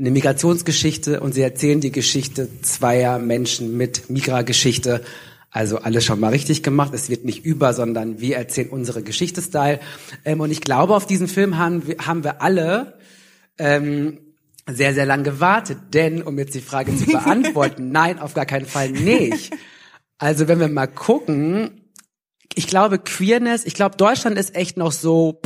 [0.01, 5.03] eine Migrationsgeschichte und sie erzählen die Geschichte zweier Menschen mit Migra-Geschichte
[5.51, 6.95] also alles schon mal richtig gemacht.
[6.95, 9.81] Es wird nicht über, sondern wir erzählen unsere Geschichte-Style.
[10.25, 12.99] Ähm, und ich glaube, auf diesen Film haben wir, haben wir alle
[13.59, 14.19] ähm,
[14.69, 15.79] sehr, sehr lang gewartet.
[15.93, 19.53] Denn, um jetzt die Frage zu beantworten, nein, auf gar keinen Fall nicht.
[20.19, 21.93] Also wenn wir mal gucken,
[22.55, 25.41] ich glaube Queerness, ich glaube Deutschland ist echt noch so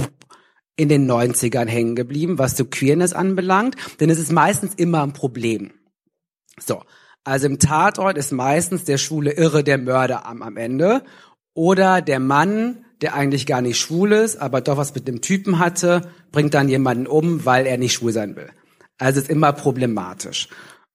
[0.76, 3.76] in den 90ern hängen geblieben, was so Queerness anbelangt.
[4.00, 5.70] Denn es ist meistens immer ein Problem.
[6.58, 6.82] So,
[7.24, 11.02] also im Tatort ist meistens der schwule Irre der Mörder am, am Ende
[11.54, 15.58] oder der Mann, der eigentlich gar nicht schwul ist, aber doch was mit dem Typen
[15.58, 18.50] hatte, bringt dann jemanden um, weil er nicht schwul sein will.
[18.98, 20.48] Also ist immer problematisch.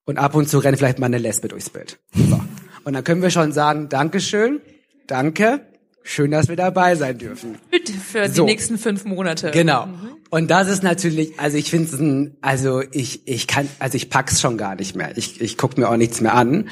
[0.06, 2.00] Und ab und zu rennt vielleicht mal eine Lesbe durchs Bild.
[2.14, 2.40] So.
[2.84, 4.62] Und dann können wir schon sagen, Dankeschön,
[5.08, 5.62] danke,
[6.04, 7.58] Schön, dass wir dabei sein dürfen.
[7.70, 8.46] Bitte für so.
[8.46, 9.52] die nächsten fünf Monate.
[9.52, 9.86] Genau.
[9.86, 10.10] Mhm.
[10.30, 14.10] Und das ist natürlich, also ich finde es ein, also ich, ich kann, also ich
[14.10, 15.18] pack's schon gar nicht mehr.
[15.18, 16.70] Ich, ich guck mir auch nichts mehr an.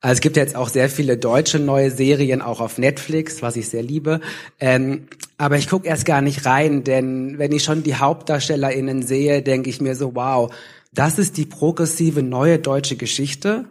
[0.00, 3.68] Also es gibt jetzt auch sehr viele deutsche neue Serien, auch auf Netflix, was ich
[3.68, 4.20] sehr liebe.
[4.60, 5.08] Ähm,
[5.38, 9.70] aber ich guck erst gar nicht rein, denn wenn ich schon die HauptdarstellerInnen sehe, denke
[9.70, 10.54] ich mir so, wow,
[10.92, 13.64] das ist die progressive neue deutsche Geschichte.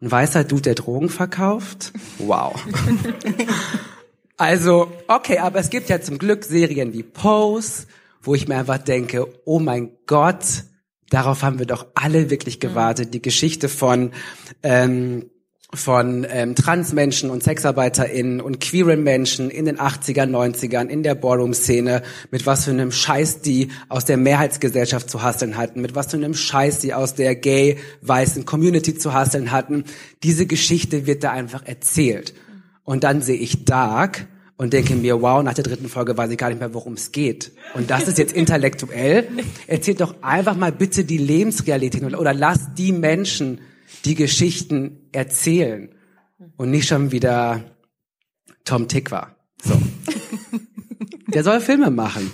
[0.00, 1.92] Ein weißer Dude, der Drogen verkauft?
[2.18, 2.54] Wow.
[4.42, 7.86] also, okay, aber es gibt ja zum Glück Serien wie Pose,
[8.20, 10.64] wo ich mir einfach denke, oh mein Gott,
[11.10, 13.14] darauf haben wir doch alle wirklich gewartet.
[13.14, 14.10] Die Geschichte von
[14.64, 15.30] ähm,
[15.74, 22.02] von ähm, Transmenschen und SexarbeiterInnen und queeren Menschen in den 80er, 90ern in der Ballroom-Szene,
[22.30, 26.18] mit was für einem Scheiß die aus der Mehrheitsgesellschaft zu hasseln hatten, mit was für
[26.18, 29.84] einem Scheiß die aus der gay, weißen Community zu hasseln hatten.
[30.24, 32.34] Diese Geschichte wird da einfach erzählt.
[32.84, 34.26] Und dann sehe ich Dark
[34.56, 37.12] und denke mir, wow, nach der dritten Folge weiß ich gar nicht mehr, worum es
[37.12, 37.52] geht.
[37.74, 39.28] Und das ist jetzt intellektuell.
[39.66, 43.60] Erzählt doch einfach mal bitte die Lebensrealität oder, oder lasst die Menschen
[44.04, 45.90] die Geschichten erzählen
[46.56, 47.62] und nicht schon wieder
[48.64, 49.36] Tom Tick war.
[49.62, 49.80] So.
[51.28, 52.30] Der soll Filme machen.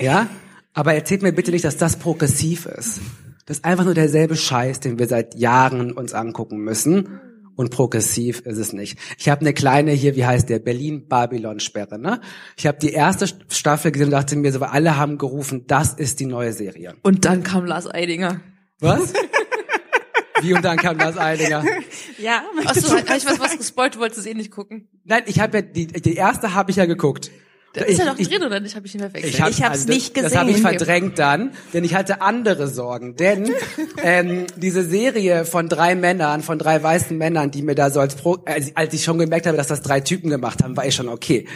[0.00, 0.28] Ja?
[0.72, 3.00] Aber erzählt mir bitte nicht, dass das progressiv ist.
[3.46, 7.20] Das ist einfach nur derselbe Scheiß, den wir seit Jahren uns angucken müssen.
[7.58, 9.00] Und progressiv ist es nicht.
[9.18, 11.98] Ich habe eine kleine hier, wie heißt der, Berlin-Babylon-Sperre.
[11.98, 12.20] Ne?
[12.56, 16.20] Ich habe die erste Staffel gesehen und dachte mir so, alle haben gerufen, das ist
[16.20, 16.94] die neue Serie.
[17.02, 18.40] Und dann kam Lars Eidinger.
[18.78, 19.12] Was?
[20.40, 21.64] Wie und dann kam das Eidinger.
[22.18, 22.42] Ja.
[22.64, 24.88] Achso, habe ich was, was gespoilt, du wolltest es eh nicht gucken.
[25.04, 27.30] Nein, ich habe ja die, die erste habe ich ja geguckt.
[27.78, 28.76] Da ist er doch drin oder nicht?
[28.76, 29.34] Habe ich ihn verwechselt?
[29.34, 30.70] Ich, hab, Ich hab's also, nicht Das habe ich gesehen.
[30.78, 33.16] verdrängt dann, denn ich hatte andere Sorgen.
[33.16, 33.52] Denn
[34.02, 38.14] ähm, diese Serie von drei Männern, von drei weißen Männern, die mir da so als,
[38.16, 40.94] Pro, als, als ich schon gemerkt habe, dass das drei Typen gemacht haben, war ich
[40.94, 41.46] schon okay.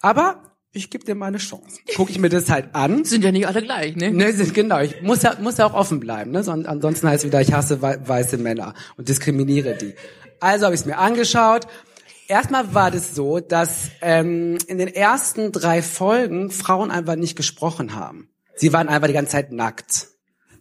[0.00, 1.78] Aber ich gebe dir mal eine Chance.
[1.94, 3.04] Guck ich mir das halt an.
[3.04, 4.10] Sind ja nicht alle gleich, ne?
[4.10, 4.80] Ne, sind- genau.
[4.80, 6.32] Ich muss ja, muss ja auch offen bleiben.
[6.32, 6.42] Ne?
[6.42, 9.94] Son ansonsten heißt es wieder, ich hasse wei weiße Männer und diskriminiere die.
[10.40, 11.66] Also habe ich es mir angeschaut.
[12.26, 17.94] Erstmal war das so, dass ähm, in den ersten drei Folgen Frauen einfach nicht gesprochen
[17.94, 18.30] haben.
[18.56, 20.08] Sie waren einfach die ganze Zeit nackt.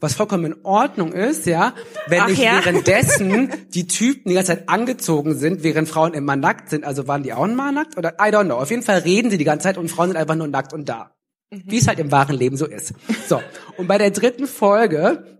[0.01, 1.73] Was vollkommen in Ordnung ist, ja,
[2.07, 2.57] wenn Ach nicht ja?
[2.57, 6.83] währenddessen die Typen die ganze Zeit angezogen sind, während Frauen immer nackt sind.
[6.83, 7.97] Also waren die auch mal nackt?
[7.97, 8.57] Oder I don't know.
[8.57, 10.89] Auf jeden Fall reden sie die ganze Zeit und Frauen sind einfach nur nackt und
[10.89, 11.15] da.
[11.49, 12.93] Wie es halt im wahren Leben so ist.
[13.29, 13.41] So.
[13.77, 15.39] Und bei der dritten Folge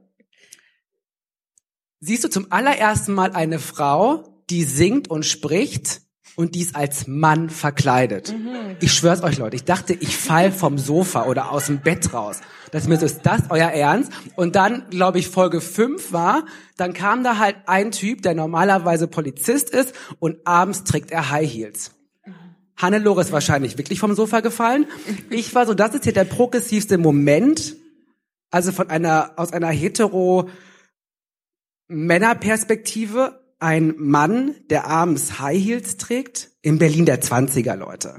[2.00, 6.02] siehst du zum allerersten Mal eine Frau, die singt und spricht
[6.36, 8.34] und die ist als Mann verkleidet.
[8.80, 12.42] Ich schwör's euch, Leute, ich dachte, ich fall vom Sofa oder aus dem Bett raus.
[12.72, 14.12] Das mir so, ist das euer Ernst?
[14.36, 19.08] Und dann, glaube ich, Folge 5 war, dann kam da halt ein Typ, der normalerweise
[19.08, 21.92] Polizist ist und abends trägt er High Heels.
[22.76, 24.88] Hannelore ist wahrscheinlich wirklich vom Sofa gefallen.
[25.30, 27.76] Ich war so, das ist hier der progressivste Moment,
[28.50, 30.50] also von einer, aus einer hetero
[31.88, 38.18] Männerperspektive, ein Mann, der abends High Heels trägt, in Berlin der 20er, Leute.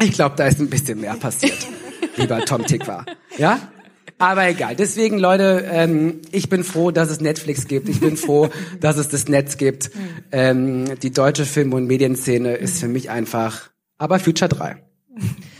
[0.00, 1.66] Ich glaube, da ist ein bisschen mehr passiert,
[2.16, 3.04] lieber Tom Tick war.
[3.36, 3.60] Ja?
[4.18, 4.76] Aber egal.
[4.76, 7.88] Deswegen, Leute, ähm, ich bin froh, dass es Netflix gibt.
[7.88, 9.90] Ich bin froh, dass es das Netz gibt.
[10.30, 14.76] Ähm, die deutsche Film- und Medienszene ist für mich einfach, aber Future 3.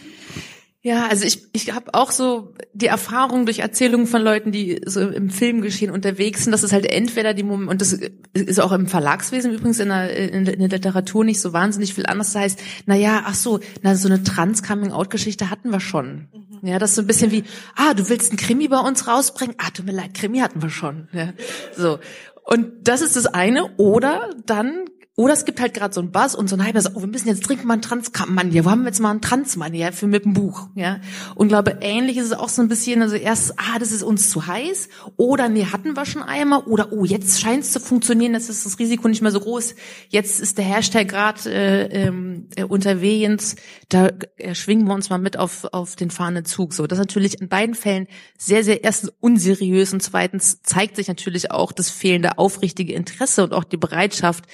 [0.84, 5.00] Ja, also ich, ich habe auch so die Erfahrung durch Erzählungen von Leuten, die so
[5.00, 7.96] im Filmgeschehen unterwegs sind, dass es halt entweder die Moment, und das
[8.32, 12.32] ist auch im Verlagswesen übrigens in der, in der, Literatur nicht so wahnsinnig viel anders.
[12.32, 16.26] Das heißt, na ja, ach so, na so eine Trans-Coming-out-Geschichte hatten wir schon.
[16.62, 17.44] Ja, das ist so ein bisschen wie,
[17.76, 19.54] ah, du willst einen Krimi bei uns rausbringen?
[19.58, 21.06] Ah, tut mir leid, Krimi hatten wir schon.
[21.12, 21.32] Ja,
[21.76, 22.00] so.
[22.44, 23.76] Und das ist das eine.
[23.76, 26.88] Oder dann oder es gibt halt gerade so einen Buzz und so ein Hype, so,
[26.94, 29.20] oh, wir müssen jetzt dringend mal einen Transmann hier, wo haben wir jetzt mal einen
[29.20, 31.00] Transmann hier für mit dem Buch, ja?
[31.34, 34.30] Und glaube, ähnlich ist es auch so ein bisschen, also erst, ah, das ist uns
[34.30, 38.32] zu heiß, oder nee, hatten wir schon einmal, oder oh, jetzt scheint es zu funktionieren,
[38.32, 39.74] jetzt ist das Risiko nicht mehr so groß,
[40.08, 43.56] jetzt ist der Hashtag gerade äh, ähm, äh, unterwegs,
[43.90, 46.72] da äh, schwingen wir uns mal mit auf, auf den fahrenden Zug.
[46.72, 48.06] So, das ist natürlich in beiden Fällen
[48.38, 53.52] sehr, sehr erstens unseriös und zweitens zeigt sich natürlich auch das fehlende aufrichtige Interesse und
[53.52, 54.46] auch die Bereitschaft,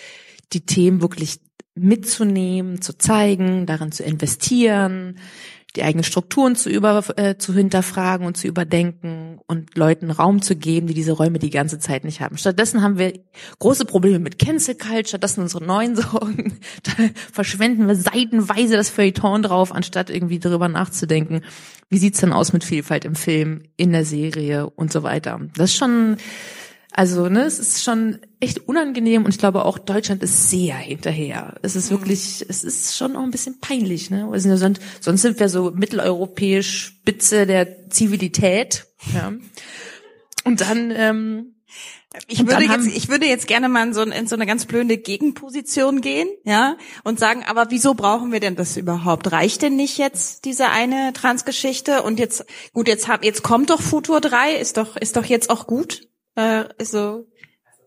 [0.52, 1.40] die Themen wirklich
[1.74, 5.16] mitzunehmen, zu zeigen, daran zu investieren,
[5.76, 10.56] die eigenen Strukturen zu über äh, zu hinterfragen und zu überdenken und Leuten Raum zu
[10.56, 12.38] geben, die diese Räume die ganze Zeit nicht haben.
[12.38, 13.12] Stattdessen haben wir
[13.58, 16.58] große Probleme mit Cancel Culture, sind unsere neuen Sorgen.
[16.82, 16.92] Da
[17.32, 21.42] verschwenden wir seitenweise das Feuilleton drauf, anstatt irgendwie darüber nachzudenken,
[21.90, 25.38] wie sieht's denn aus mit Vielfalt im Film, in der Serie und so weiter.
[25.54, 26.16] Das ist schon
[26.98, 31.54] also, ne, es ist schon echt unangenehm und ich glaube auch Deutschland ist sehr hinterher.
[31.62, 34.28] Es ist wirklich, es ist schon auch ein bisschen peinlich, ne?
[34.32, 39.32] Ja sonst, sonst sind wir so mitteleuropäisch Spitze der Zivilität, ja.
[40.42, 41.54] Und dann, ähm,
[42.26, 44.98] Ich würde jetzt, ich würde jetzt gerne mal in so, in so eine ganz blöde
[44.98, 49.30] Gegenposition gehen, ja, und sagen, aber wieso brauchen wir denn das überhaupt?
[49.30, 52.02] Reicht denn nicht jetzt diese eine Transgeschichte?
[52.02, 55.48] Und jetzt, gut, jetzt hab, jetzt kommt doch Futur 3, ist doch, ist doch jetzt
[55.48, 56.08] auch gut,
[56.38, 57.26] äh, ist so.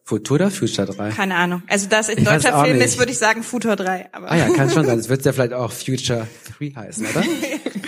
[0.04, 1.12] Futur oder Future 3?
[1.12, 1.64] Keine Ahnung.
[1.68, 2.86] Also da es ein deutscher Film nicht.
[2.86, 4.10] ist, würde ich sagen Futur 3.
[4.12, 5.00] Aber Ah ja, kann schon sein.
[5.00, 6.28] Es wird ja vielleicht auch Future
[6.60, 7.24] 3 heißen, oder?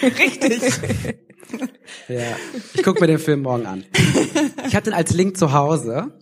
[0.20, 0.62] richtig.
[2.08, 2.22] Ja.
[2.74, 3.84] Ich gucke mir den Film morgen an.
[4.68, 6.14] Ich habe den als Link zu Hause,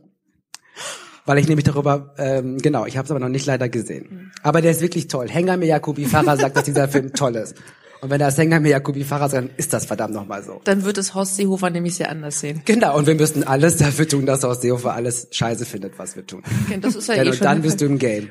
[1.25, 4.31] weil ich nämlich darüber, ähm, genau, ich habe es aber noch nicht leider gesehen.
[4.41, 5.29] Aber der ist wirklich toll.
[5.29, 7.55] Hengame Jacobi Farah sagt, dass dieser Film toll ist.
[8.01, 10.59] Und wenn das Hengame Jacobi Farah sagt, dann ist das verdammt nochmal so.
[10.63, 12.63] Dann wird es Horst Seehofer nämlich sehr anders sehen.
[12.65, 16.25] Genau, und wir müssen alles dafür tun, dass Horst Seehofer alles scheiße findet, was wir
[16.25, 16.41] tun.
[16.65, 17.87] Okay, das ist ja Denn eh und schon dann der bist Fall.
[17.87, 18.29] du im Game.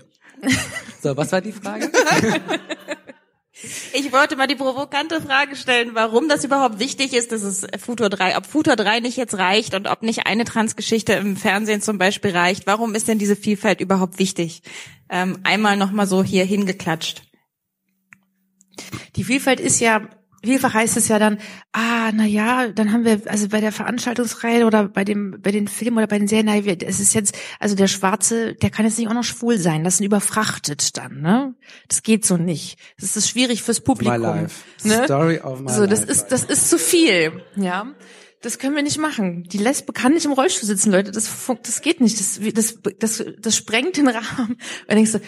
[1.03, 1.91] So, was war die Frage?
[3.93, 8.09] Ich wollte mal die provokante Frage stellen, warum das überhaupt wichtig ist, dass es Futur
[8.09, 11.99] 3, ob Futur 3 nicht jetzt reicht und ob nicht eine Transgeschichte im Fernsehen zum
[11.99, 12.67] Beispiel reicht.
[12.67, 14.63] Warum ist denn diese Vielfalt überhaupt wichtig?
[15.11, 17.23] Ähm, einmal nochmal so hier hingeklatscht.
[19.17, 20.03] Die Vielfalt ist ja,
[20.43, 21.39] vielfach heißt es ja dann,
[21.73, 25.69] ah, na ja, dann haben wir, also bei der Veranstaltungsreihe oder bei dem, bei den
[25.69, 28.99] Filmen oder bei den Serien, wir- es ist jetzt, also der Schwarze, der kann jetzt
[28.99, 31.55] nicht auch noch schwul sein, das ist überfrachtet dann, ne?
[31.89, 32.79] Das geht so nicht.
[32.99, 34.19] Das ist schwierig fürs Publikum.
[34.21, 34.63] My life.
[34.85, 35.05] Ne?
[35.05, 36.13] Story of my So, das life.
[36.13, 37.87] ist, das ist zu viel, ja.
[38.43, 39.43] Das können wir nicht machen.
[39.53, 41.11] Die Lesbe kann nicht im Rollstuhl sitzen, Leute.
[41.11, 41.29] Das,
[41.63, 42.19] das geht nicht.
[42.19, 44.57] Das, das, das, das sprengt den Rahmen.
[44.89, 45.21] Und denkst du,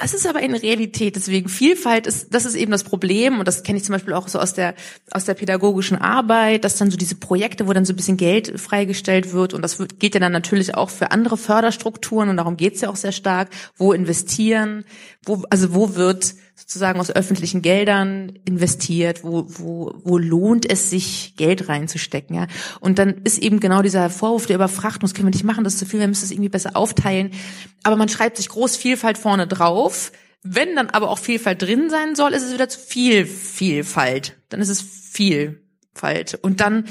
[0.00, 1.16] das ist aber eine Realität.
[1.16, 3.40] Deswegen Vielfalt ist, das ist eben das Problem.
[3.40, 4.74] Und das kenne ich zum Beispiel auch so aus der,
[5.10, 8.60] aus der pädagogischen Arbeit, dass dann so diese Projekte, wo dann so ein bisschen Geld
[8.60, 9.54] freigestellt wird.
[9.54, 12.28] Und das wird, geht ja dann natürlich auch für andere Förderstrukturen.
[12.28, 13.48] Und darum geht's ja auch sehr stark.
[13.76, 14.84] Wo investieren?
[15.24, 21.34] Wo, also wo wird sozusagen aus öffentlichen Geldern investiert, wo, wo, wo lohnt es sich,
[21.36, 22.48] Geld reinzustecken, ja.
[22.80, 25.74] Und dann ist eben genau dieser Vorwurf der Überfrachtung, das können wir nicht machen, das
[25.74, 27.30] ist zu viel, wir müssen es irgendwie besser aufteilen.
[27.84, 30.10] Aber man schreibt sich groß Vielfalt vorne drauf.
[30.42, 34.36] Wenn dann aber auch Vielfalt drin sein soll, ist es wieder zu viel Vielfalt.
[34.48, 36.40] Dann ist es Vielfalt.
[36.42, 36.86] Und dann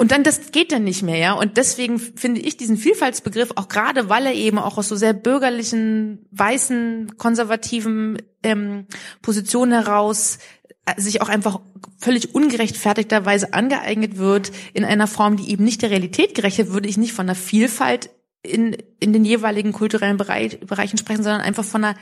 [0.00, 1.32] und dann, das geht dann nicht mehr, ja.
[1.32, 5.12] Und deswegen finde ich diesen Vielfaltsbegriff, auch gerade weil er eben auch aus so sehr
[5.12, 8.86] bürgerlichen, weißen, konservativen ähm,
[9.22, 10.38] Positionen heraus
[10.86, 11.60] äh, sich auch einfach
[11.98, 16.88] völlig ungerechtfertigterweise angeeignet wird, in einer Form, die eben nicht der Realität gerecht wird, würde
[16.88, 18.10] ich nicht von einer Vielfalt
[18.44, 21.98] in, in den jeweiligen kulturellen Bereich, Bereichen sprechen, sondern einfach von einer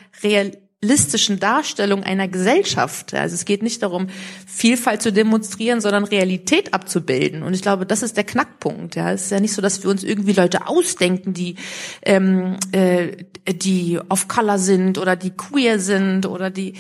[0.83, 3.15] realistischen Darstellung einer Gesellschaft.
[3.15, 4.09] Also es geht nicht darum,
[4.47, 7.43] Vielfalt zu demonstrieren, sondern Realität abzubilden.
[7.43, 8.95] Und ich glaube, das ist der Knackpunkt.
[8.95, 11.57] Ja, es ist ja nicht so, dass wir uns irgendwie Leute ausdenken, die
[12.03, 16.75] ähm, äh, die off Color sind oder die queer sind oder die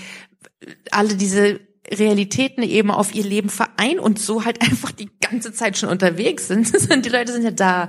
[0.91, 5.79] alle diese Realitäten eben auf ihr Leben vereinen und so halt einfach die ganze Zeit
[5.79, 6.72] schon unterwegs sind.
[7.05, 7.88] die Leute sind ja da.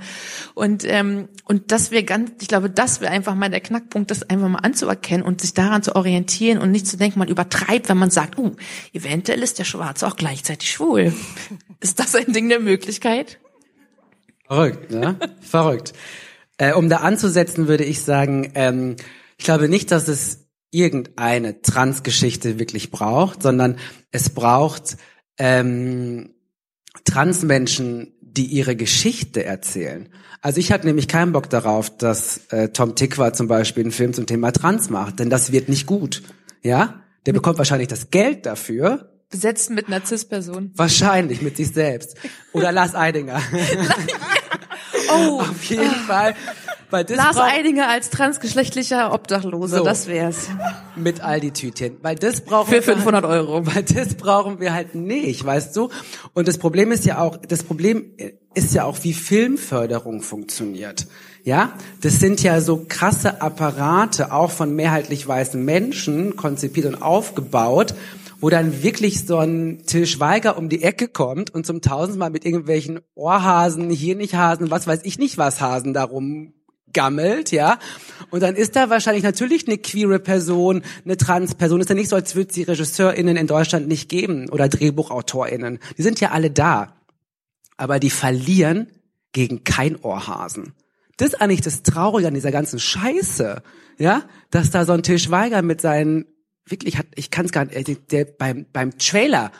[0.53, 4.29] Und, ähm, und das wäre ganz, ich glaube, das wäre einfach mal der Knackpunkt, das
[4.29, 7.97] einfach mal anzuerkennen und sich daran zu orientieren und nicht zu denken, man übertreibt, wenn
[7.97, 8.55] man sagt, uh,
[8.93, 11.13] eventuell ist der Schwarze auch gleichzeitig schwul.
[11.79, 13.39] ist das ein Ding der Möglichkeit?
[14.47, 15.17] Verrückt, ne?
[15.41, 15.93] Verrückt.
[16.57, 18.95] Äh, um da anzusetzen, würde ich sagen, ähm,
[19.37, 23.77] ich glaube nicht, dass es irgendeine Transgeschichte wirklich braucht, sondern
[24.11, 24.97] es braucht
[25.37, 26.33] ähm,
[27.05, 30.09] Transmenschen, die ihre Geschichte erzählen.
[30.41, 34.13] Also ich hatte nämlich keinen Bock darauf, dass äh, Tom Tikva zum Beispiel einen Film
[34.13, 36.23] zum Thema Trans macht, denn das wird nicht gut.
[36.63, 40.71] Ja, der bekommt wahrscheinlich das Geld dafür, Besetzt mit einer Cis-Person.
[40.75, 42.15] wahrscheinlich mit sich selbst
[42.53, 43.41] oder Lars Eidinger.
[45.09, 46.35] Oh, Auf jeden Fall.
[46.89, 49.83] Weil das Lars Eidinger als transgeschlechtlicher Obdachloser, So.
[49.83, 50.47] das wär's.
[50.95, 53.65] mit all die Tütchen, weil das brauchen Für wir 500 Euro.
[53.75, 55.89] weil das brauchen wir halt nicht, weißt du?
[56.33, 58.13] Und das Problem ist ja auch, das Problem
[58.53, 61.07] ist ja auch, wie Filmförderung funktioniert.
[61.43, 67.95] Ja, das sind ja so krasse Apparate, auch von mehrheitlich weißen Menschen konzipiert und aufgebaut,
[68.39, 72.45] wo dann wirklich so ein Till Schweiger um die Ecke kommt und zum tausendmal mit
[72.45, 76.53] irgendwelchen Ohrhasen, Hirnichthasen, was weiß ich nicht was Hasen darum
[76.93, 77.79] gammelt, ja.
[78.29, 81.81] Und dann ist da wahrscheinlich natürlich eine queere Person, eine Trans-Person.
[81.81, 85.79] Ist ja nicht so, als würde es die RegisseurInnen in Deutschland nicht geben oder DrehbuchautorInnen.
[85.97, 86.93] Die sind ja alle da.
[87.77, 88.87] Aber die verlieren
[89.33, 90.73] gegen kein Ohrhasen.
[91.17, 93.61] Das ist eigentlich das Traurige an dieser ganzen Scheiße,
[93.97, 96.25] ja, dass da so ein Til Schweiger mit seinen
[96.65, 99.51] wirklich hat, ich kann es gar nicht, äh, der, der, beim beim Trailer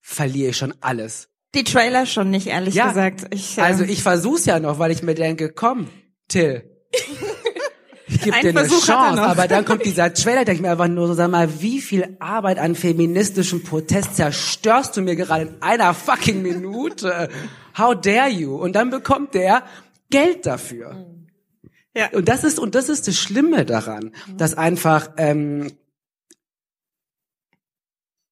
[0.00, 1.28] verliere ich schon alles.
[1.54, 3.26] Die Trailer schon nicht, ehrlich Ja, gesagt.
[3.30, 5.88] Ich, äh, Also ich versuch's ja noch, weil ich mir denke, komm,
[6.28, 6.64] Till.
[8.06, 10.72] Ich gebe dir eine Versuch er Chance, aber dann kommt dieser Trailer, denke ich mir
[10.72, 15.42] einfach nur so, sag mal, wie viel Arbeit an feministischem Protest zerstörst du mir gerade
[15.44, 17.28] in einer fucking Minute?
[17.76, 18.56] How dare you?
[18.56, 19.64] Und dann bekommt der
[20.10, 21.06] Geld dafür.
[21.96, 22.10] ja.
[22.10, 25.72] Und das ist und das ist das Schlimme daran, dass einfach ähm,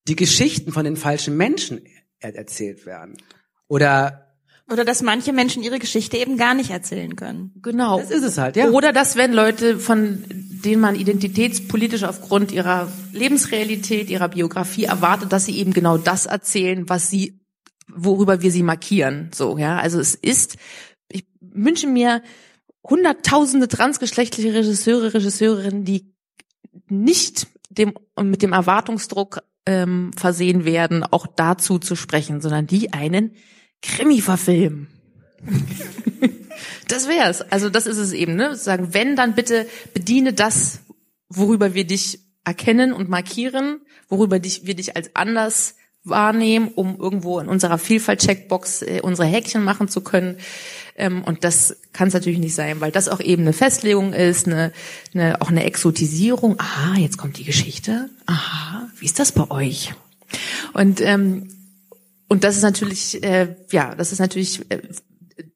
[0.08, 1.84] die Geschichten von den falschen Menschen
[2.18, 3.16] er erzählt werden.
[3.66, 4.29] Oder
[4.70, 7.52] Oder dass manche Menschen ihre Geschichte eben gar nicht erzählen können.
[7.60, 7.98] Genau.
[7.98, 8.70] Das ist es halt, ja.
[8.70, 15.46] Oder dass wenn Leute, von denen man identitätspolitisch aufgrund ihrer Lebensrealität, ihrer Biografie erwartet, dass
[15.46, 17.40] sie eben genau das erzählen, was sie,
[17.88, 19.30] worüber wir sie markieren.
[19.34, 19.78] So, ja.
[19.78, 20.56] Also es ist,
[21.10, 22.22] ich wünsche mir
[22.88, 26.14] hunderttausende transgeschlechtliche Regisseure, Regisseurinnen, die
[26.88, 33.32] nicht dem, mit dem Erwartungsdruck ähm, versehen werden, auch dazu zu sprechen, sondern die einen
[33.82, 34.88] Krimi verfilmen.
[36.88, 37.42] das wär's.
[37.42, 38.56] Also das ist es eben, ne?
[38.56, 40.80] Sagen, wenn, dann bitte bediene das,
[41.28, 47.38] worüber wir dich erkennen und markieren, worüber dich, wir dich als anders wahrnehmen, um irgendwo
[47.40, 50.38] in unserer Vielfalt-Checkbox äh, unsere Häkchen machen zu können.
[50.96, 54.46] Ähm, und das kann es natürlich nicht sein, weil das auch eben eine Festlegung ist,
[54.46, 54.72] eine,
[55.14, 56.58] eine, auch eine Exotisierung.
[56.58, 58.08] Aha, jetzt kommt die Geschichte.
[58.26, 59.92] Aha, wie ist das bei euch?
[60.72, 61.48] Und ähm,
[62.30, 64.80] und das ist natürlich, äh, ja, das ist natürlich, äh,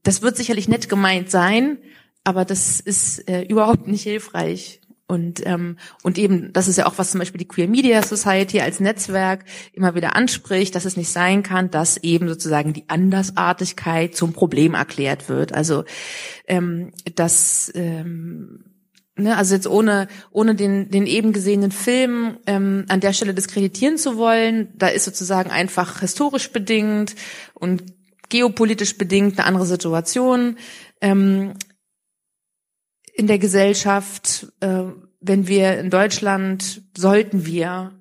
[0.03, 1.79] das wird sicherlich nett gemeint sein,
[2.25, 4.81] aber das ist äh, überhaupt nicht hilfreich.
[5.07, 8.61] Und, ähm, und eben, das ist ja auch, was zum Beispiel die Queer Media Society
[8.61, 14.17] als Netzwerk immer wieder anspricht, dass es nicht sein kann, dass eben sozusagen die Andersartigkeit
[14.17, 15.55] zum Problem erklärt wird.
[15.55, 15.85] Also
[16.49, 18.65] ähm, dass ähm,
[19.17, 23.97] Ne, also jetzt ohne ohne den den eben gesehenen Film ähm, an der Stelle diskreditieren
[23.97, 27.15] zu wollen, da ist sozusagen einfach historisch bedingt
[27.55, 27.85] und
[28.29, 30.59] geopolitisch bedingt eine andere Situation
[31.01, 31.53] ähm,
[33.15, 34.49] in der Gesellschaft.
[34.59, 34.83] Äh,
[35.21, 37.93] wenn wir in Deutschland sollten wir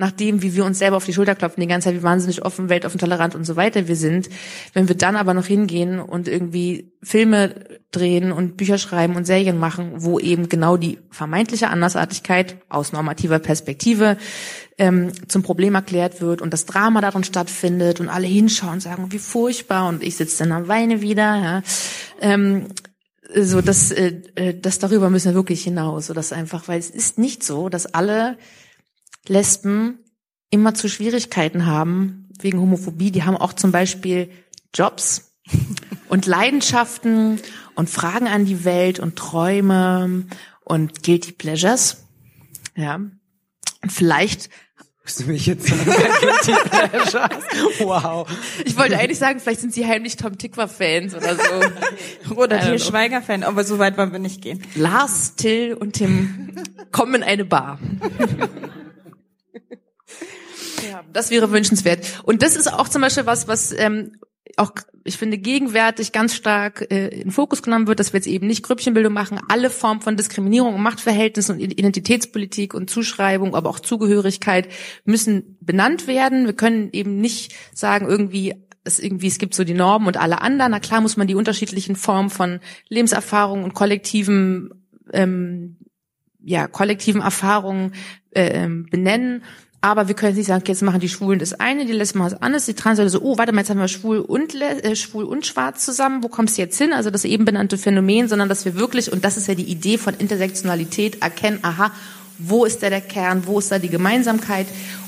[0.00, 2.70] nachdem, wie wir uns selber auf die Schulter klopfen, die ganze Zeit, wie wahnsinnig offen,
[2.70, 4.30] weltoffen, tolerant und so weiter wir sind,
[4.72, 7.54] wenn wir dann aber noch hingehen und irgendwie Filme
[7.90, 13.38] drehen und Bücher schreiben und Serien machen, wo eben genau die vermeintliche Andersartigkeit aus normativer
[13.40, 14.16] Perspektive
[14.78, 19.12] ähm, zum Problem erklärt wird und das Drama darin stattfindet und alle hinschauen und sagen,
[19.12, 21.62] wie furchtbar und ich sitze dann am Weine wieder, ja.
[22.22, 22.68] Ähm,
[23.34, 26.90] so das, äh, äh, das darüber müssen wir wirklich hinaus, so dass einfach, weil es
[26.90, 28.38] ist nicht so, dass alle
[29.26, 29.98] Lesben
[30.50, 33.10] immer zu Schwierigkeiten haben wegen Homophobie.
[33.10, 34.30] Die haben auch zum Beispiel
[34.74, 35.32] Jobs
[36.08, 37.40] und Leidenschaften
[37.74, 40.26] und Fragen an die Welt und Träume
[40.64, 42.04] und Guilty Pleasures.
[42.76, 42.96] Ja.
[42.96, 44.50] Und vielleicht
[45.02, 45.84] Musst du mich jetzt sagen,
[46.20, 47.44] Guilty Pleasures?
[47.80, 48.28] Wow.
[48.64, 52.34] Ich wollte eigentlich sagen, vielleicht sind sie heimlich Tom Tickwer-Fans oder so.
[52.36, 54.62] Oder Till Schweiger-Fan, aber so weit wollen wir nicht gehen.
[54.76, 56.52] Lars, Till und Tim
[56.92, 57.80] kommen in eine Bar.
[60.88, 62.22] Ja, das wäre wünschenswert.
[62.22, 64.12] Und das ist auch zum Beispiel was, was ähm,
[64.56, 64.72] auch,
[65.04, 68.62] ich finde, gegenwärtig ganz stark äh, in Fokus genommen wird, dass wir jetzt eben nicht
[68.62, 74.68] Grüppchenbildung machen, alle Formen von Diskriminierung und Machtverhältnissen und Identitätspolitik und Zuschreibung, aber auch Zugehörigkeit
[75.04, 76.46] müssen benannt werden.
[76.46, 78.54] Wir können eben nicht sagen, irgendwie
[78.84, 80.72] es irgendwie, es gibt so die Normen und alle anderen.
[80.72, 84.70] Na klar muss man die unterschiedlichen Formen von Lebenserfahrung und kollektiven,
[85.12, 85.76] ähm,
[86.42, 87.92] ja, kollektiven Erfahrungen
[88.30, 89.42] äh, ähm, benennen.
[89.82, 92.34] Aber wir können nicht sagen, okay, jetzt machen die Schwulen das eine, die Lesben das
[92.34, 95.46] anderes, die Trans so, oh, warte mal, jetzt haben wir schwul und äh, schwul und
[95.46, 96.92] schwarz zusammen, wo kommst du jetzt hin?
[96.92, 99.96] Also das eben benannte Phänomen, sondern dass wir wirklich, und das ist ja die Idee
[99.96, 101.92] von Intersektionalität, erkennen, aha,
[102.38, 104.66] wo ist da der Kern, wo ist da die Gemeinsamkeit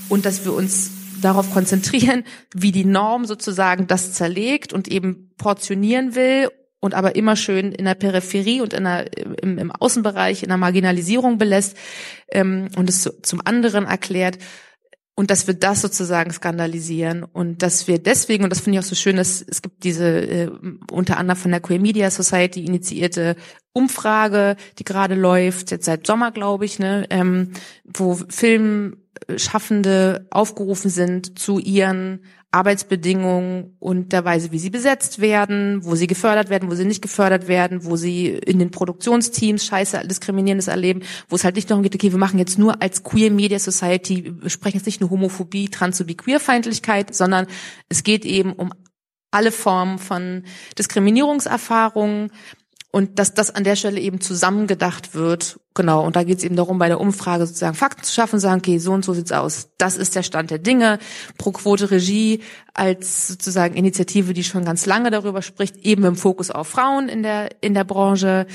[0.09, 6.15] und dass wir uns darauf konzentrieren, wie die Norm sozusagen das zerlegt und eben portionieren
[6.15, 6.49] will
[6.83, 9.07] und aber immer schön in der Peripherie und in der,
[9.41, 11.77] im, im Außenbereich, in der Marginalisierung belässt
[12.33, 14.39] ähm, und es zum anderen erklärt.
[15.15, 18.89] Und dass wir das sozusagen skandalisieren und dass wir deswegen, und das finde ich auch
[18.89, 20.51] so schön, dass es gibt diese äh,
[20.91, 23.37] unter anderem von der Queer Media Society initiierte
[23.73, 27.53] Umfrage, die gerade läuft, jetzt seit Sommer, glaube ich, ne, ähm,
[27.85, 35.95] wo Filmschaffende aufgerufen sind, zu ihren Arbeitsbedingungen und der Weise, wie sie besetzt werden, wo
[35.95, 40.69] sie gefördert werden, wo sie nicht gefördert werden, wo sie in den Produktionsteams scheiße diskriminierendes
[40.69, 43.59] erleben, wo es halt nicht darum geht, okay, wir machen jetzt nur als Queer Media
[43.59, 47.47] Society, wir sprechen jetzt nicht nur Homophobie, Transphobie, Queerfeindlichkeit, sondern
[47.89, 48.73] es geht eben um
[49.31, 50.45] alle Formen von
[50.79, 52.31] Diskriminierungserfahrungen,
[52.93, 55.59] und dass das an der Stelle eben zusammengedacht wird.
[55.75, 58.59] Genau, und da geht es eben darum, bei der Umfrage sozusagen Fakten zu schaffen, sagen,
[58.59, 59.71] okay, so und so sieht's aus.
[59.79, 60.99] Das ist der Stand der Dinge.
[61.39, 62.41] Pro Quote Regie
[62.75, 67.23] als sozusagen Initiative, die schon ganz lange darüber spricht, eben im Fokus auf Frauen in
[67.23, 68.47] der, in der Branche.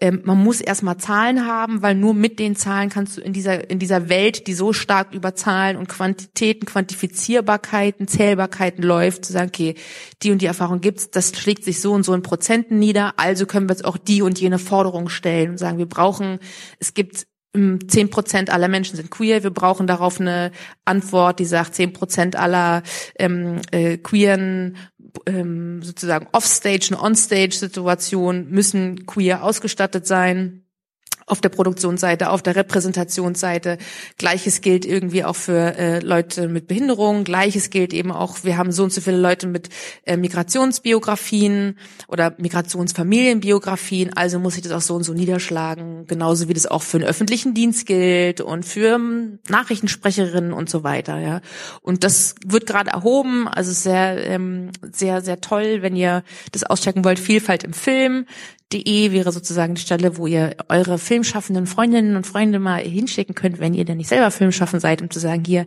[0.00, 3.68] Ähm, man muss erstmal Zahlen haben, weil nur mit den Zahlen kannst du in dieser,
[3.68, 9.48] in dieser Welt, die so stark über Zahlen und Quantitäten, Quantifizierbarkeiten, Zählbarkeiten läuft, zu sagen,
[9.48, 9.74] okay,
[10.22, 13.46] die und die Erfahrung gibt's, das schlägt sich so und so in Prozenten nieder, also
[13.46, 16.38] können wir jetzt auch die und jene Forderung stellen und sagen, wir brauchen,
[16.78, 19.42] es gibt ähm, zehn Prozent aller Menschen sind queer.
[19.42, 20.52] Wir brauchen darauf eine
[20.84, 22.82] Antwort, die sagt, zehn Prozent aller
[23.18, 24.76] ähm, äh, queeren
[25.26, 30.65] ähm, sozusagen Offstage und Onstage-Situation müssen queer ausgestattet sein
[31.26, 33.78] auf der Produktionsseite, auf der Repräsentationsseite.
[34.16, 37.24] Gleiches gilt irgendwie auch für äh, Leute mit Behinderung.
[37.24, 39.68] Gleiches gilt eben auch, wir haben so und so viele Leute mit
[40.04, 44.12] äh, Migrationsbiografien oder Migrationsfamilienbiografien.
[44.16, 46.06] Also muss ich das auch so und so niederschlagen.
[46.06, 50.84] Genauso wie das auch für den öffentlichen Dienst gilt und für ähm, Nachrichtensprecherinnen und so
[50.84, 51.18] weiter.
[51.18, 51.40] Ja.
[51.82, 53.48] Und das wird gerade erhoben.
[53.48, 56.22] Also sehr, ähm, sehr, sehr toll, wenn ihr
[56.52, 57.18] das auschecken wollt.
[57.18, 58.26] Vielfalt im Film
[58.72, 63.60] De wäre sozusagen die Stelle, wo ihr eure filmschaffenden Freundinnen und Freunde mal hinschicken könnt,
[63.60, 65.66] wenn ihr denn nicht selber filmschaffen seid, um zu sagen, hier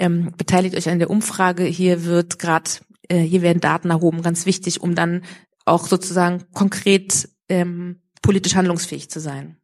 [0.00, 2.70] ähm, beteiligt euch an der Umfrage, hier wird gerade,
[3.08, 5.22] äh, hier werden Daten erhoben, ganz wichtig, um dann
[5.64, 9.59] auch sozusagen konkret ähm, politisch handlungsfähig zu sein.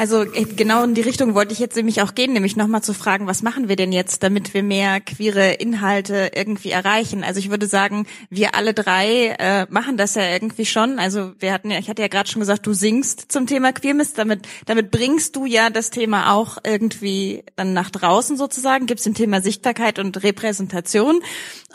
[0.00, 2.94] Also äh, genau in die Richtung wollte ich jetzt nämlich auch gehen, nämlich nochmal zu
[2.94, 7.22] fragen, was machen wir denn jetzt, damit wir mehr queere Inhalte irgendwie erreichen?
[7.22, 10.98] Also ich würde sagen, wir alle drei äh, machen das ja irgendwie schon.
[10.98, 14.16] Also wir hatten ja, ich hatte ja gerade schon gesagt, du singst zum Thema Queermist,
[14.16, 19.12] damit, damit bringst du ja das Thema auch irgendwie dann nach draußen sozusagen, gibst dem
[19.12, 21.20] Thema Sichtbarkeit und Repräsentation.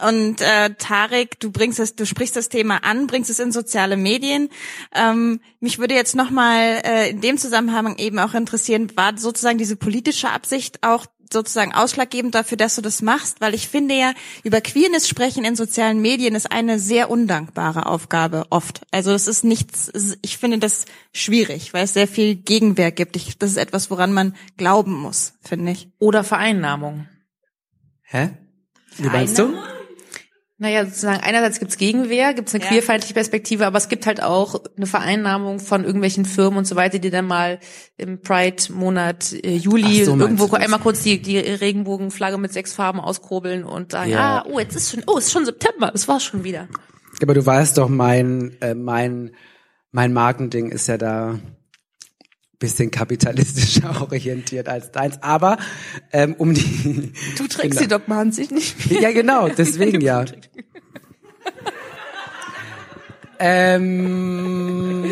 [0.04, 3.96] Und äh, Tarek, du bringst es, du sprichst das Thema an, bringst es in soziale
[3.96, 4.50] Medien.
[4.96, 9.76] Ähm, mich würde jetzt nochmal äh, in dem Zusammenhang eben auch interessieren, war sozusagen diese
[9.76, 14.14] politische Absicht auch sozusagen ausschlaggebend dafür, dass du das machst, weil ich finde ja,
[14.44, 18.82] über Queerness sprechen in sozialen Medien ist eine sehr undankbare Aufgabe oft.
[18.92, 19.92] Also das ist nichts,
[20.22, 23.16] ich finde das schwierig, weil es sehr viel Gegenwehr gibt.
[23.16, 25.90] Ich, das ist etwas, woran man glauben muss, finde ich.
[26.00, 27.08] Oder Vereinnahmung.
[28.04, 28.30] Hä?
[28.98, 29.54] Wie meinst du?
[30.58, 32.70] Naja, sozusagen einerseits gibt's Gegenwehr, gibt's eine ja.
[32.70, 36.98] queerfeindliche Perspektive, aber es gibt halt auch eine Vereinnahmung von irgendwelchen Firmen und so weiter,
[36.98, 37.60] die dann mal
[37.98, 43.66] im Pride-Monat äh, Juli so, irgendwo einmal kurz die, die Regenbogenflagge mit sechs Farben auskurbeln
[43.66, 44.44] und sagen, ja.
[44.44, 46.70] ah, oh, jetzt ist schon, oh, es ist schon September, es war schon wieder.
[47.22, 49.36] Aber du weißt doch, mein, äh, mein,
[49.92, 51.38] mein Markending ist ja da
[52.66, 55.58] bisschen kapitalistischer orientiert als deins, aber
[56.12, 59.02] ähm, um die Du trägst sie doch mal sich nicht mehr.
[59.02, 60.26] Ja, genau, deswegen ja.
[63.38, 65.06] ähm,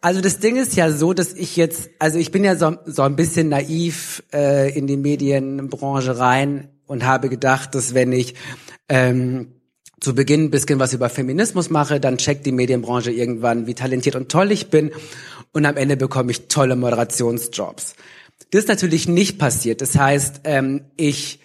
[0.00, 3.02] also das Ding ist ja so, dass ich jetzt, also ich bin ja so, so
[3.02, 8.34] ein bisschen naiv äh, in die Medienbranche rein und habe gedacht, dass wenn ich
[8.88, 9.52] ähm,
[10.02, 14.16] zu Beginn ein bisschen was über Feminismus mache, dann checkt die Medienbranche irgendwann, wie talentiert
[14.16, 14.90] und toll ich bin
[15.52, 17.94] und am Ende bekomme ich tolle Moderationsjobs.
[18.50, 19.80] Das ist natürlich nicht passiert.
[19.80, 21.38] Das heißt, ähm, ich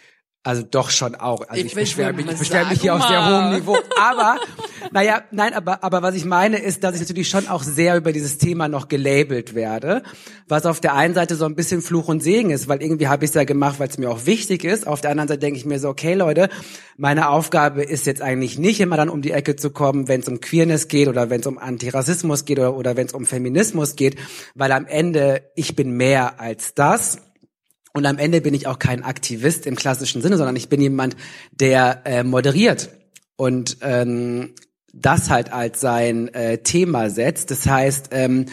[0.47, 1.41] also doch schon auch.
[1.41, 3.77] Also ich, ich beschwere mich, ich beschwere mich hier auf sehr hohem Niveau.
[4.01, 4.37] Aber,
[4.93, 8.13] naja, nein, aber, aber was ich meine ist, dass ich natürlich schon auch sehr über
[8.13, 10.03] dieses Thema noch gelabelt werde.
[10.47, 13.25] Was auf der einen Seite so ein bisschen Fluch und Segen ist, weil irgendwie habe
[13.25, 14.87] ich es ja gemacht, weil es mir auch wichtig ist.
[14.87, 16.47] Auf der anderen Seite denke ich mir so, okay Leute,
[16.95, 20.29] meine Aufgabe ist jetzt eigentlich nicht immer dann um die Ecke zu kommen, wenn es
[20.29, 23.97] um Queerness geht oder wenn es um Antirassismus geht oder, oder wenn es um Feminismus
[23.97, 24.15] geht,
[24.55, 27.17] weil am Ende ich bin mehr als das
[27.97, 31.17] und am Ende bin ich auch kein Aktivist im klassischen Sinne, sondern ich bin jemand,
[31.51, 32.89] der äh, moderiert
[33.35, 34.53] und ähm,
[34.93, 37.49] das halt als sein äh, Thema setzt.
[37.49, 38.45] Das heißt, ähm,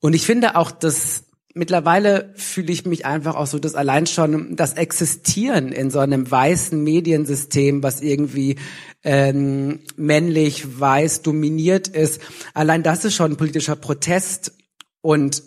[0.00, 1.24] und ich finde auch, dass
[1.54, 6.30] mittlerweile fühle ich mich einfach auch so, dass allein schon das Existieren in so einem
[6.30, 8.56] weißen Mediensystem, was irgendwie
[9.02, 12.20] ähm, männlich, weiß, dominiert ist,
[12.52, 14.52] allein das ist schon ein politischer Protest
[15.00, 15.42] und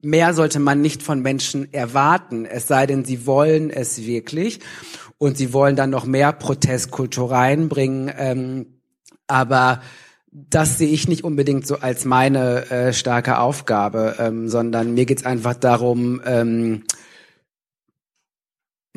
[0.00, 4.60] mehr sollte man nicht von Menschen erwarten, es sei denn, sie wollen es wirklich
[5.18, 8.12] und sie wollen dann noch mehr Protestkultur reinbringen.
[8.16, 8.66] Ähm,
[9.26, 9.80] aber
[10.30, 15.24] das sehe ich nicht unbedingt so als meine äh, starke Aufgabe, ähm, sondern mir geht's
[15.24, 16.84] einfach darum, ähm,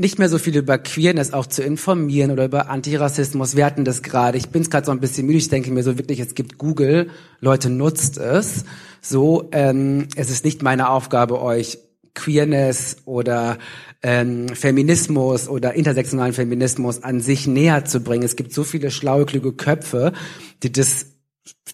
[0.02, 3.56] nicht mehr so viel über Queerness auch zu informieren oder über Antirassismus.
[3.56, 4.38] Wir hatten das gerade.
[4.38, 5.38] Ich bin es gerade so ein bisschen müde.
[5.38, 7.10] Ich denke mir so wirklich, es gibt Google.
[7.40, 8.66] Leute nutzt es.
[9.02, 11.80] So, ähm, es ist nicht meine Aufgabe, euch
[12.14, 13.58] Queerness oder
[14.04, 18.24] ähm, Feminismus oder intersektionalen Feminismus an sich näher zu bringen.
[18.24, 20.12] Es gibt so viele schlaue, kluge Köpfe,
[20.64, 21.06] die das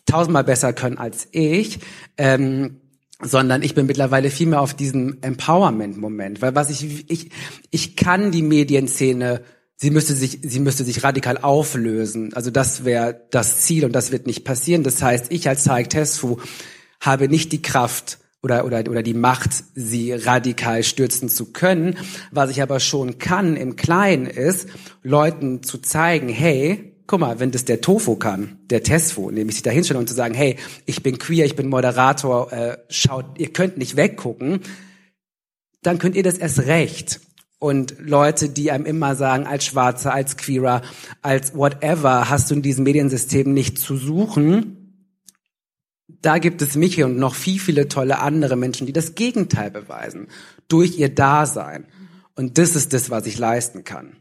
[0.05, 1.80] tausendmal besser können als ich.
[2.17, 2.82] Ähm,
[3.22, 7.32] sondern ich bin mittlerweile viel mehr auf diesem Empowerment-Moment, weil was ich, ich,
[7.72, 9.41] ich kann die Medienszene,
[9.76, 12.34] sie müsste sich, sie müsste sich radikal auflösen.
[12.34, 14.84] Also das wäre das Ziel und das wird nicht passieren.
[14.84, 16.38] Das heißt, ich als Tarek Tesfu
[16.99, 21.97] habe nicht die Kraft oder, oder, oder die Macht, sie radikal stürzen zu können.
[22.32, 24.68] Was ich aber schon kann im Kleinen ist,
[25.01, 29.64] Leuten zu zeigen, hey, guck mal, wenn das der Tofu kann, der Tesfu, nämlich sich
[29.64, 33.51] da hinstellen und zu sagen, hey, ich bin queer, ich bin Moderator, äh, schaut, ihr
[33.53, 34.60] könnt nicht weggucken,
[35.82, 37.22] dann könnt ihr das erst recht.
[37.60, 40.84] Und Leute, die einem immer sagen, als Schwarzer, als Queerer,
[41.22, 45.14] als whatever, hast du in diesem Mediensystem nicht zu suchen.
[46.08, 50.28] Da gibt es mich und noch viel, viele tolle andere Menschen, die das Gegenteil beweisen.
[50.68, 51.88] Durch ihr Dasein.
[52.36, 54.18] Und das ist das, was ich leisten kann.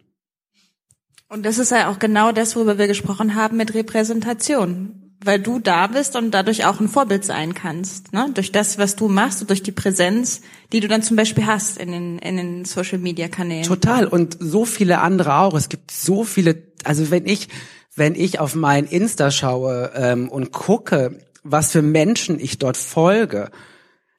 [1.29, 5.59] Und das ist ja auch genau das, worüber wir gesprochen haben mit Repräsentation weil du
[5.59, 8.31] da bist und dadurch auch ein Vorbild sein kannst, ne?
[8.35, 11.79] Durch das, was du machst und durch die Präsenz, die du dann zum Beispiel hast
[11.79, 13.65] in den, in den Social Media Kanälen.
[13.65, 14.07] Total.
[14.07, 15.55] Und so viele andere auch.
[15.55, 17.49] Es gibt so viele, also wenn ich,
[17.95, 23.51] wenn ich auf mein Insta schaue ähm, und gucke, was für Menschen ich dort folge,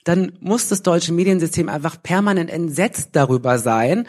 [0.04, 4.08] dann muss das deutsche Mediensystem einfach permanent entsetzt darüber sein,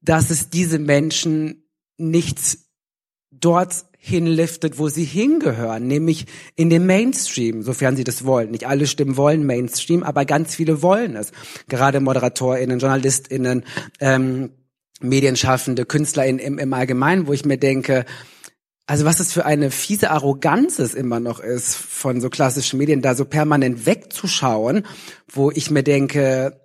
[0.00, 1.61] dass es diese Menschen
[1.96, 2.70] nichts
[3.30, 6.26] dort hinliftet, wo sie hingehören, nämlich
[6.56, 8.50] in den Mainstream, sofern sie das wollen.
[8.50, 11.30] Nicht alle Stimmen wollen Mainstream, aber ganz viele wollen es.
[11.68, 13.64] Gerade ModeratorInnen, JournalistInnen,
[14.00, 14.50] ähm,
[15.00, 18.04] Medienschaffende, KünstlerInnen im, im Allgemeinen, wo ich mir denke,
[18.86, 23.02] also was es für eine fiese Arroganz es immer noch ist, von so klassischen Medien
[23.02, 24.84] da so permanent wegzuschauen,
[25.28, 26.60] wo ich mir denke,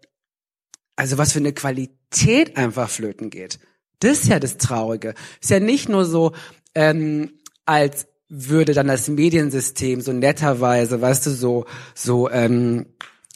[0.95, 3.59] also was für eine Qualität einfach flöten geht.
[3.99, 5.13] Das ist ja das Traurige.
[5.41, 6.33] Ist ja nicht nur so,
[6.75, 7.31] ähm,
[7.65, 12.87] als würde dann das Mediensystem so netterweise, weißt du, so so ähm,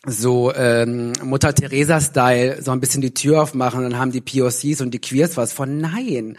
[0.06, 4.92] so ähm, Mutter Teresa-Style so ein bisschen die Tür aufmachen, dann haben die POCs und
[4.92, 5.80] die Queers was von.
[5.80, 6.38] Nein.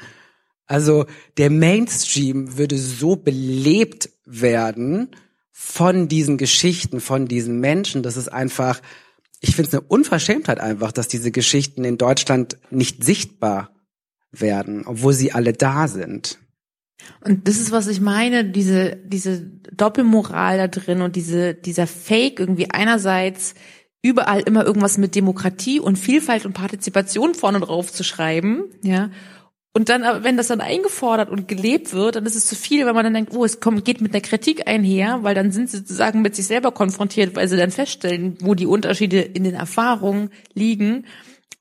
[0.66, 1.07] Also
[1.37, 5.11] der Mainstream würde so belebt werden
[5.51, 8.81] von diesen Geschichten, von diesen Menschen, dass es einfach,
[9.41, 13.70] ich finde es eine Unverschämtheit einfach, dass diese Geschichten in Deutschland nicht sichtbar
[14.33, 16.39] werden, obwohl sie alle da sind.
[17.24, 22.41] Und das ist, was ich meine, diese, diese Doppelmoral da drin und diese, dieser Fake
[22.41, 23.55] irgendwie einerseits
[24.03, 29.11] überall immer irgendwas mit Demokratie und Vielfalt und Partizipation vorne drauf zu schreiben, ja.
[29.74, 32.95] Und dann, wenn das dann eingefordert und gelebt wird, dann ist es zu viel, wenn
[32.95, 35.78] man dann denkt, oh, es kommt, geht mit einer Kritik einher, weil dann sind sie
[35.78, 40.28] sozusagen mit sich selber konfrontiert, weil sie dann feststellen, wo die Unterschiede in den Erfahrungen
[40.53, 41.07] liegen,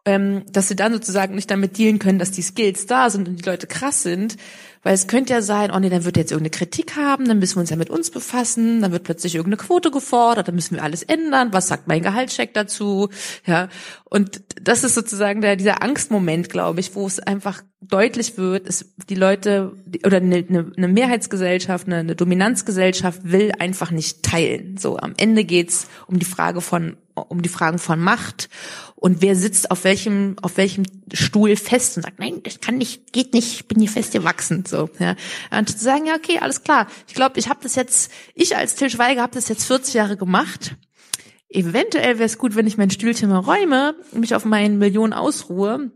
[0.06, 3.38] ähm, dass sie dann sozusagen nicht damit dealen können, dass die Skills da sind und
[3.38, 4.38] die Leute krass sind,
[4.84, 7.55] weil es könnte ja sein, oh nee, dann wird jetzt irgendeine Kritik haben, dann müssen
[7.55, 10.84] wir uns ja mit uns befassen, dann wird plötzlich irgendeine Quote gefordert, dann müssen wir
[10.84, 13.09] alles ändern, was sagt mein Gehaltscheck dazu,
[13.45, 13.69] ja.
[14.05, 18.86] Und das ist sozusagen der, dieser Angstmoment, glaube ich, wo es einfach deutlich wird, ist
[19.09, 19.73] die Leute
[20.05, 20.45] oder eine,
[20.77, 24.77] eine, Mehrheitsgesellschaft, eine, eine Dominanzgesellschaft will einfach nicht teilen.
[24.77, 28.49] So am Ende geht's um die Frage von um die Fragen von Macht
[28.95, 33.11] und wer sitzt auf welchem auf welchem Stuhl fest und sagt nein das kann nicht
[33.11, 35.15] geht nicht ich bin hier fest gewachsen so ja
[35.57, 38.76] und zu sagen ja okay alles klar ich glaube ich habe das jetzt ich als
[38.76, 40.76] Til Schweiger habe das jetzt 40 Jahre gemacht
[41.49, 45.91] eventuell wäre es gut wenn ich mein Stühlchen mal räume mich auf meinen Millionen ausruhe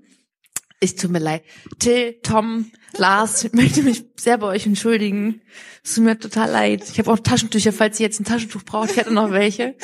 [0.81, 1.43] ich tut mir leid.
[1.79, 5.41] Till, Tom, Lars, ich möchte mich sehr bei euch entschuldigen.
[5.83, 6.83] Es tut mir total leid.
[6.91, 8.91] Ich habe auch Taschentücher, falls ihr jetzt ein Taschentuch braucht.
[8.91, 9.75] Ich hätte noch welche.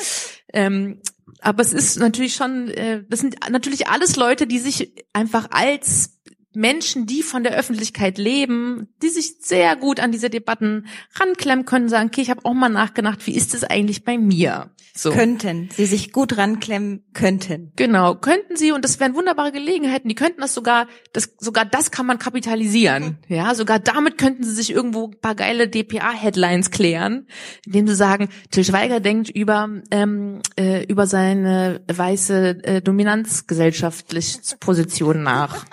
[0.52, 1.00] Ähm,
[1.40, 6.20] aber es ist natürlich schon, äh, das sind natürlich alles Leute, die sich einfach als
[6.54, 11.88] Menschen, die von der Öffentlichkeit leben, die sich sehr gut an diese Debatten ranklemmen können,
[11.88, 14.70] sagen, okay, ich habe auch mal nachgedacht, wie ist es eigentlich bei mir?
[14.94, 15.10] So.
[15.10, 17.72] Könnten, sie sich gut ranklemmen könnten.
[17.76, 20.06] Genau, könnten sie und das wären wunderbare Gelegenheiten.
[20.06, 23.16] Die könnten das sogar, das sogar das kann man kapitalisieren.
[23.26, 27.26] Ja, sogar damit könnten sie sich irgendwo ein paar geile DPA-Headlines klären,
[27.64, 35.22] indem sie sagen, Till Schweiger denkt über ähm, äh, über seine weiße äh, Dominanzgesellschaftliche Position
[35.22, 35.64] nach.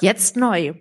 [0.00, 0.74] Jetzt neu.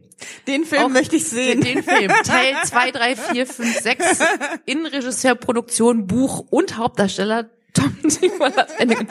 [0.47, 1.61] Den Film Auch möchte ich sehen.
[1.61, 2.11] Den, den Film.
[2.23, 4.19] Teil 2, 3, 4, 5, 6.
[4.65, 7.95] Innenregisseur, Produktion, Buch und Hauptdarsteller Tom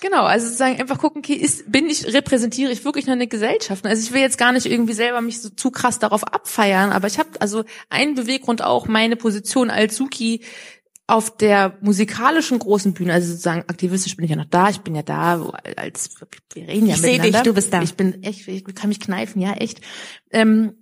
[0.00, 3.86] Genau, also sozusagen einfach gucken, okay, ist, bin ich, repräsentiere ich wirklich noch eine Gesellschaft?
[3.86, 7.06] Also ich will jetzt gar nicht irgendwie selber mich so zu krass darauf abfeiern, aber
[7.06, 10.42] ich habe also einen Beweggrund auch, meine Position als Suki
[11.06, 14.94] auf der musikalischen großen Bühne, also sozusagen aktivistisch bin ich ja noch da, ich bin
[14.94, 16.14] ja da, als
[16.54, 17.02] wir reden ja ich miteinander.
[17.02, 17.82] Ich sehe dich, du bist da.
[17.82, 19.80] Ich bin echt, ich kann mich kneifen, ja echt.
[20.30, 20.74] Ähm,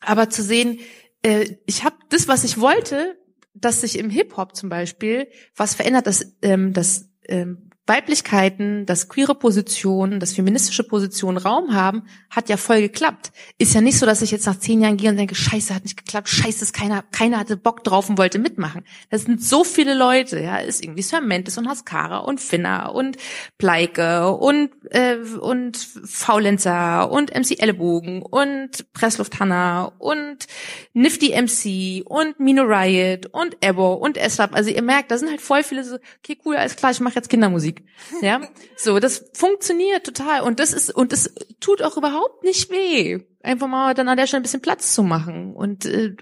[0.00, 0.80] aber zu sehen,
[1.22, 3.16] äh, ich habe das, was ich wollte,
[3.54, 9.08] dass sich im Hip Hop zum Beispiel was verändert, dass ähm, das ähm, Weiblichkeiten, dass
[9.08, 13.32] queere Positionen, dass feministische Positionen Raum haben, hat ja voll geklappt.
[13.58, 15.82] Ist ja nicht so, dass ich jetzt nach zehn Jahren gehe und denke, scheiße, hat
[15.82, 18.84] nicht geklappt, scheiße, ist keiner, keiner hatte Bock drauf und wollte mitmachen.
[19.10, 23.16] Das sind so viele Leute, ja, ist irgendwie Sermentes und Haskara und Finna und
[23.58, 30.46] Pleike und, äh, und Faulenzer und MC Ellenbogen und Pressluft Hanna und
[30.92, 34.54] Nifty MC und Mino Riot und Ebo und Eslab.
[34.54, 37.16] Also ihr merkt, da sind halt voll viele so, okay, cool, alles klar, ich mache
[37.16, 37.71] jetzt Kindermusik
[38.12, 38.24] Musik.
[38.24, 38.40] Ja,
[38.76, 40.42] so das funktioniert total.
[40.42, 44.26] Und das ist und das tut auch überhaupt nicht weh, einfach mal dann an der
[44.26, 45.54] Stelle ein bisschen Platz zu machen.
[45.54, 46.14] Und äh,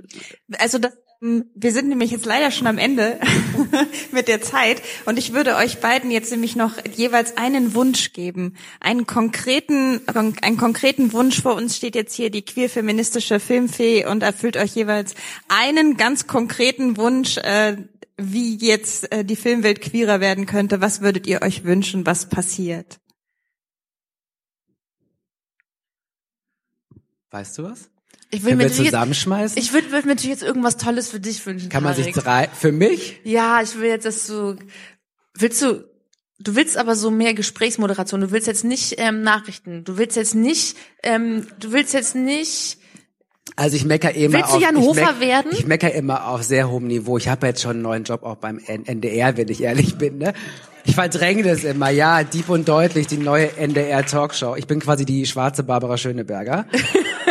[0.58, 3.20] Also das, wir sind nämlich jetzt leider schon am Ende
[4.12, 4.80] mit der Zeit.
[5.04, 10.56] Und ich würde euch beiden jetzt nämlich noch jeweils einen Wunsch geben, einen konkreten, einen
[10.56, 11.42] konkreten Wunsch.
[11.42, 15.14] Vor uns steht jetzt hier die queer-feministische Filmfee und erfüllt euch jeweils
[15.48, 17.76] einen ganz konkreten Wunsch, äh,
[18.20, 20.80] wie jetzt äh, die Filmwelt queerer werden könnte.
[20.80, 23.00] Was würdet ihr euch wünschen, was passiert?
[27.30, 27.90] Weißt du was?
[28.32, 29.58] ich will Können mir natürlich jetzt, zusammenschmeißen?
[29.58, 31.68] ich würde würd mir natürlich jetzt irgendwas Tolles für dich wünschen.
[31.68, 33.20] Kann man sich drei, für mich?
[33.24, 34.56] Ja, ich will jetzt, dass du
[35.34, 35.90] willst du
[36.42, 38.22] Du willst aber so mehr Gesprächsmoderation.
[38.22, 39.84] Du willst jetzt nicht ähm, Nachrichten.
[39.84, 40.74] Du willst jetzt nicht.
[41.02, 42.78] Ähm, du willst jetzt nicht.
[43.60, 45.50] Also ich mecker immer Willst du auf, Jan ich Hofer meck, werden?
[45.52, 47.18] Ich mecker immer auf sehr hohem Niveau.
[47.18, 50.16] Ich habe jetzt schon einen neuen Job auch beim NDR, wenn ich ehrlich bin.
[50.16, 50.32] Ne?
[50.86, 51.90] Ich verdränge das immer.
[51.90, 54.56] Ja, deep und deutlich die neue NDR Talkshow.
[54.56, 56.64] Ich bin quasi die schwarze Barbara Schöneberger.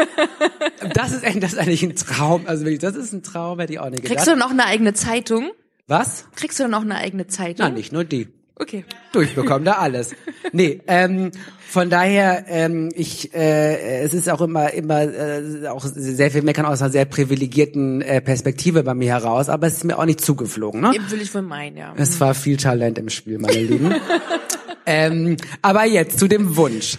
[0.94, 2.44] das ist das ist eigentlich ein Traum.
[2.46, 4.18] Also wirklich, das ist ein Traum, hätte ich auch nicht gedacht.
[4.24, 5.50] Kriegst du auch eine eigene Zeitung?
[5.88, 6.26] Was?
[6.36, 7.66] Kriegst du dann auch eine eigene Zeitung?
[7.68, 8.28] Na, nicht nur die.
[8.60, 8.84] Okay.
[9.14, 10.14] durchbekommen da alles.
[10.52, 11.32] Nee, ähm,
[11.70, 16.66] von daher, ähm, ich, äh, es ist auch immer, immer äh, auch sehr viel meckern
[16.66, 20.20] aus einer sehr privilegierten äh, Perspektive bei mir heraus, aber es ist mir auch nicht
[20.20, 20.82] zugeflogen.
[20.82, 20.92] Ne?
[20.94, 21.94] Eben will ich wohl meinen, ja.
[21.96, 23.96] Es war viel Talent im Spiel, meine Lieben.
[24.86, 26.98] ähm, aber jetzt zu dem Wunsch.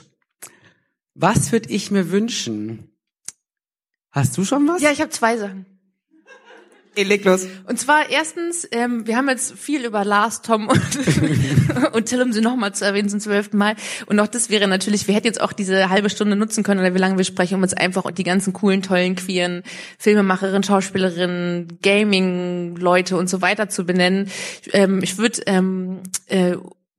[1.14, 2.96] Was würde ich mir wünschen?
[4.12, 4.80] Hast du schon was?
[4.80, 5.66] Ja, ich habe zwei Sachen.
[6.92, 7.46] Okay, leg los.
[7.68, 10.80] Und zwar erstens, ähm, wir haben jetzt viel über Lars, Tom und,
[11.92, 13.76] und Till, um sie nochmal zu erwähnen zum zwölften Mal.
[14.06, 16.92] Und auch das wäre natürlich, wir hätten jetzt auch diese halbe Stunde nutzen können, oder
[16.92, 19.62] wie lange wir sprechen, um uns einfach die ganzen coolen, tollen, queeren
[19.98, 24.28] Filmemacherinnen, Schauspielerinnen, Gaming-Leute und so weiter zu benennen.
[24.72, 26.56] Ähm, ich würde ähm, äh,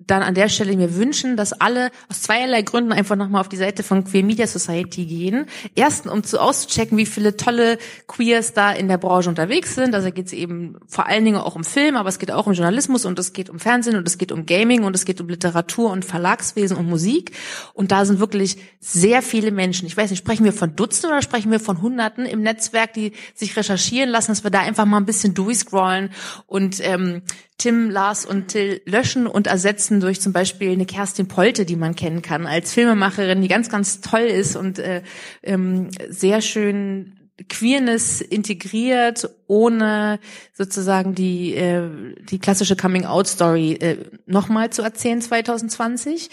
[0.08, 3.58] dann an der Stelle mir wünschen, dass alle aus zweierlei Gründen einfach nochmal auf die
[3.58, 5.46] Seite von Queer Media Society gehen.
[5.76, 7.78] Erstens, um zu auszuchecken, wie viele tolle
[8.08, 9.94] Queers da in der Branche unterwegs sind.
[9.96, 12.54] Also geht es eben vor allen Dingen auch um Film, aber es geht auch um
[12.54, 15.30] Journalismus und es geht um Fernsehen und es geht um Gaming und es geht um
[15.30, 17.32] Literatur und Verlagswesen und Musik.
[17.74, 19.86] Und da sind wirklich sehr viele Menschen.
[19.88, 23.14] Ich weiß nicht, sprechen wir von Dutzenden oder sprechen wir von Hunderten im Netzwerk, die
[23.36, 26.10] sich recherchieren lassen, dass wir da einfach mal ein bisschen durchscrollen
[26.48, 27.22] und ähm,
[27.62, 31.96] Tim, Lars und Till löschen und ersetzen durch zum Beispiel eine Kerstin Polte, die man
[31.96, 35.02] kennen kann, als Filmemacherin, die ganz, ganz toll ist und äh,
[35.44, 37.18] ähm, sehr schön
[37.50, 40.20] Queerness integriert, ohne
[40.54, 41.90] sozusagen die äh,
[42.30, 46.30] die klassische Coming-out-Story äh, nochmal zu erzählen 2020.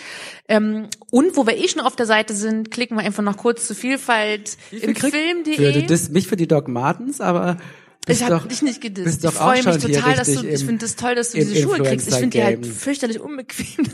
[0.48, 3.66] Ähm, und wo wir eh schon auf der Seite sind, klicken wir einfach noch kurz
[3.66, 5.56] zu Vielfalt im Film.de.
[6.10, 7.58] mich für die Doc Martens, aber
[8.08, 9.22] bist Ich habe dich nicht gedisst.
[9.22, 11.78] bist Ich freue mich total, dass du, ich finde es toll, dass du diese Schuhe
[11.78, 12.08] kriegst.
[12.08, 13.66] Ich finde die halt fürchterlich unbequem.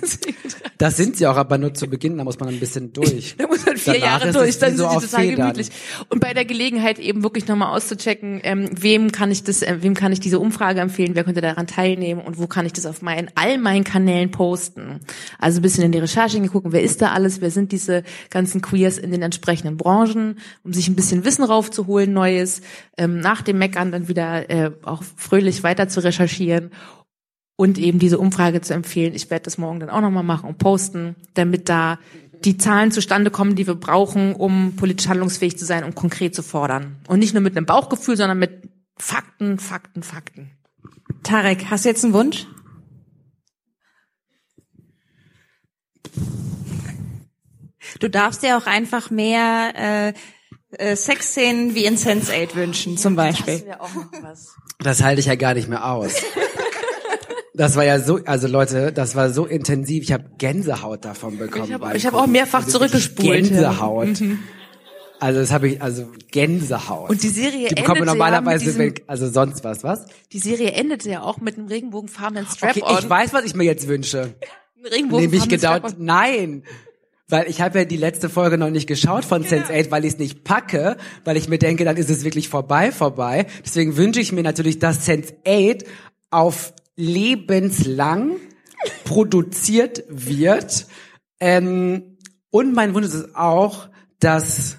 [0.79, 3.37] Das sind sie auch, aber nur zu Beginn, da muss man ein bisschen durch.
[3.39, 5.37] da muss man vier Danach Jahre durch, dann so sind auf total Federn.
[5.37, 5.69] gemütlich.
[6.09, 9.95] Und bei der Gelegenheit eben wirklich nochmal auszuchecken, ähm, wem kann ich das, äh, wem
[9.95, 13.03] kann ich diese Umfrage empfehlen, wer könnte daran teilnehmen und wo kann ich das auf
[13.03, 15.01] meinen, all meinen Kanälen posten.
[15.39, 18.61] Also ein bisschen in die Recherche gucken, wer ist da alles, wer sind diese ganzen
[18.61, 22.61] Queers in den entsprechenden Branchen, um sich ein bisschen Wissen raufzuholen, Neues,
[22.97, 26.71] ähm, nach dem Meckern dann wieder äh, auch fröhlich weiter zu recherchieren
[27.57, 29.15] und eben diese Umfrage zu empfehlen.
[29.15, 31.99] Ich werde das morgen dann auch nochmal machen und posten, damit da
[32.45, 36.43] die Zahlen zustande kommen, die wir brauchen, um politisch handlungsfähig zu sein und konkret zu
[36.43, 36.97] fordern.
[37.09, 40.51] Und nicht nur mit einem Bauchgefühl, sondern mit Fakten, Fakten, Fakten.
[41.23, 42.47] Tarek, hast du jetzt einen Wunsch?
[48.01, 50.13] Du darfst dir auch einfach mehr äh,
[50.79, 53.65] äh, Sexszenen wie in Sense8 wünschen, zum Beispiel.
[53.67, 54.55] wäre auch noch was.
[54.81, 56.13] Das halte ich ja gar nicht mehr aus.
[57.57, 60.03] Das war ja so, also Leute, das war so intensiv.
[60.03, 61.67] Ich habe Gänsehaut davon bekommen.
[61.67, 63.45] Ich habe hab auch mehrfach Also zurückgespult.
[63.49, 64.21] Gänsehaut.
[65.21, 67.09] Also das habe ich, also Gänsehaut.
[67.11, 70.05] Und die Serie die ja normalerweise, mit diesem- also sonst was, was?
[70.33, 72.99] Die Serie endete ja auch mit einem regenbogenfarbenen Okay, Strap-on.
[72.99, 74.35] ich weiß, was ich mir jetzt wünsche.
[74.83, 75.95] Ein regenbogenfarbenen Nämlich Strap-on.
[76.05, 76.65] nein.
[77.29, 79.65] Weil ich habe ja die letzte Folge noch nicht geschaut von Genau.
[79.65, 82.93] Sense8, weil ich es nicht packe, weil ich mir denke, dann ist es wirklich vorbei,
[82.93, 83.47] vorbei.
[83.65, 85.85] Deswegen wünsche ich mir natürlich, dass Sense8
[86.31, 88.37] auf lebenslang
[89.05, 90.87] produziert wird.
[91.41, 92.19] Ähm,
[92.51, 93.89] und mein Wunsch ist auch,
[94.21, 94.77] dass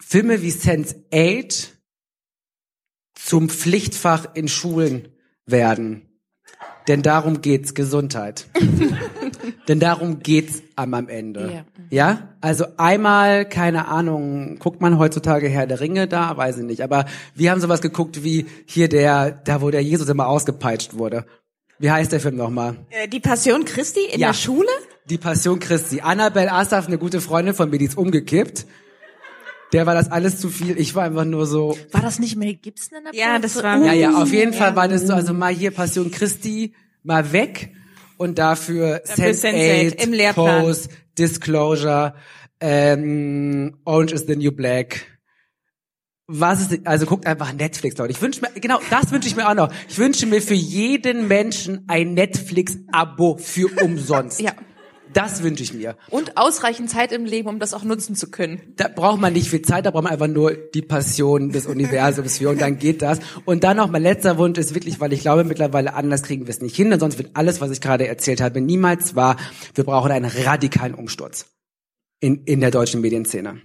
[0.00, 1.68] Filme wie Sense8
[3.14, 5.08] zum Pflichtfach in Schulen
[5.44, 6.08] werden.
[6.88, 8.48] Denn darum geht's Gesundheit.
[9.70, 11.48] Denn darum geht's am, am Ende.
[11.54, 11.64] Ja.
[11.90, 12.28] Ja.
[12.40, 16.36] Also einmal, keine Ahnung, guckt man heutzutage Herr der Ringe da?
[16.36, 16.82] Weiß ich nicht.
[16.82, 17.04] Aber
[17.36, 21.24] wir haben sowas geguckt wie hier der, da wo der Jesus immer ausgepeitscht wurde.
[21.78, 22.78] Wie heißt der Film nochmal?
[22.90, 24.28] Äh, Die Passion Christi in Ja.
[24.28, 24.66] der Schule?
[25.08, 26.00] Die Passion Christi.
[26.00, 28.66] Annabel Asaf, eine gute Freundin von mir, die ist umgekippt.
[29.72, 30.80] Der war das alles zu viel.
[30.80, 33.40] Ich war einfach nur so, War das nicht Mel Gibson in der Ja, Pause?
[33.42, 36.74] das war- ja, ja, auf jeden Fall war das so, also mal hier Passion Christi,
[37.04, 37.70] mal weg
[38.20, 40.62] und dafür Dafür Sense8, Sense8 im Lehrplan.
[40.62, 42.14] Pose, Disclosure,
[42.60, 45.06] ähm, Orange is the New Black.
[46.26, 48.12] Was ist, also guckt einfach Netflix, Leute.
[48.12, 49.72] Ich wünsche mir, genau, das wünsche ich mir auch noch.
[49.88, 54.40] Ich wünsche mir für jeden Menschen ein Netflix-Abo für umsonst.
[54.40, 54.52] Ja.
[55.12, 55.96] Das wünsche ich mir.
[56.08, 58.60] Und ausreichend Zeit im Leben, um das auch nutzen zu können.
[58.76, 62.38] Da braucht man nicht viel Zeit, da braucht man einfach nur die Passion des Universums
[62.38, 63.18] für und dann geht das.
[63.44, 66.50] Und dann noch mein letzter Wunsch ist wirklich, weil ich glaube mittlerweile anders kriegen wir
[66.50, 69.36] es nicht hin, und sonst wird alles, was ich gerade erzählt habe, niemals wahr.
[69.74, 71.46] Wir brauchen einen radikalen Umsturz
[72.20, 73.60] in, in der deutschen Medienszene.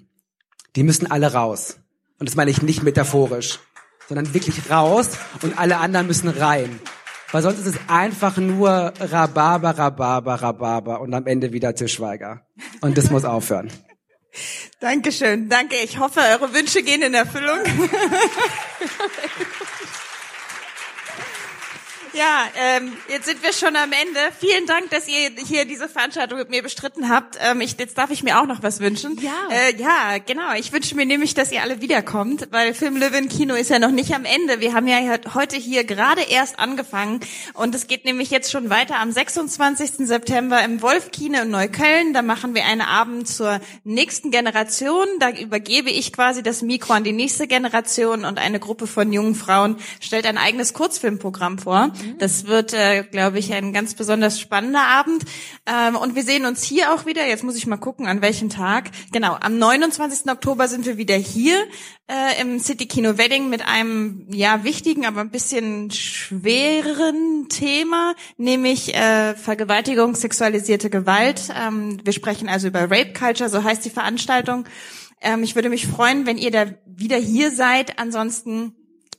[0.75, 1.77] Die müssen alle raus.
[2.19, 3.59] Und das meine ich nicht metaphorisch,
[4.07, 6.79] sondern wirklich raus und alle anderen müssen rein.
[7.31, 12.45] Weil sonst ist es einfach nur Rhabarber, Rhabarber, Rhabarber und am Ende wieder Tischweiger.
[12.81, 13.69] Und das muss aufhören.
[14.79, 15.75] Dankeschön, danke.
[15.83, 17.59] Ich hoffe, eure Wünsche gehen in Erfüllung.
[22.15, 24.19] Ja, ähm, jetzt sind wir schon am Ende.
[24.39, 27.37] Vielen Dank, dass ihr hier diese Veranstaltung mit mir bestritten habt.
[27.41, 29.19] Ähm, ich, jetzt darf ich mir auch noch was wünschen.
[29.21, 29.31] Ja.
[29.51, 30.53] Äh, ja, genau.
[30.53, 33.91] Ich wünsche mir nämlich, dass ihr alle wiederkommt, weil Film Löwen Kino ist ja noch
[33.91, 34.61] nicht am Ende.
[34.61, 34.97] Wir haben ja
[35.33, 37.19] heute hier gerade erst angefangen
[37.53, 40.07] und es geht nämlich jetzt schon weiter am 26.
[40.07, 42.13] September im Wolf-Kino in Neukölln.
[42.13, 45.05] Da machen wir einen Abend zur nächsten Generation.
[45.19, 49.35] Da übergebe ich quasi das Mikro an die nächste Generation und eine Gruppe von jungen
[49.35, 51.91] Frauen stellt ein eigenes Kurzfilmprogramm vor.
[52.17, 55.23] Das wird, äh, glaube ich, ein ganz besonders spannender Abend.
[55.65, 57.27] Ähm, und wir sehen uns hier auch wieder.
[57.27, 58.91] Jetzt muss ich mal gucken, an welchem Tag.
[59.11, 60.31] Genau, am 29.
[60.31, 61.57] Oktober sind wir wieder hier
[62.07, 68.93] äh, im City Kino Wedding mit einem ja wichtigen, aber ein bisschen schwereren Thema, nämlich
[68.93, 71.49] äh, Vergewaltigung, sexualisierte Gewalt.
[71.55, 74.65] Ähm, wir sprechen also über Rape Culture, so heißt die Veranstaltung.
[75.21, 77.97] Ähm, ich würde mich freuen, wenn ihr da wieder hier seid.
[77.97, 78.75] Ansonsten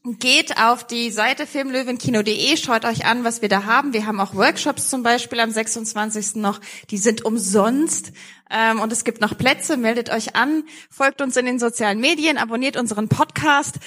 [0.07, 3.93] Geht auf die Seite filmlöwenkino.de, schaut euch an, was wir da haben.
[3.93, 6.37] Wir haben auch Workshops zum Beispiel am 26.
[6.37, 8.13] noch, die sind umsonst.
[8.49, 12.39] Ähm, und es gibt noch Plätze, meldet euch an, folgt uns in den sozialen Medien,
[12.39, 13.81] abonniert unseren Podcast.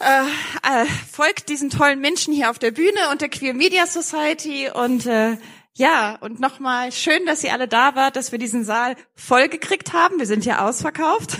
[0.00, 4.70] Äh, äh, folgt diesen tollen Menschen hier auf der Bühne und der Queer Media Society
[4.72, 5.36] und äh,
[5.74, 9.92] ja, und nochmal schön, dass ihr alle da wart, dass wir diesen Saal voll gekriegt
[9.92, 10.18] haben.
[10.18, 11.36] Wir sind ja ausverkauft.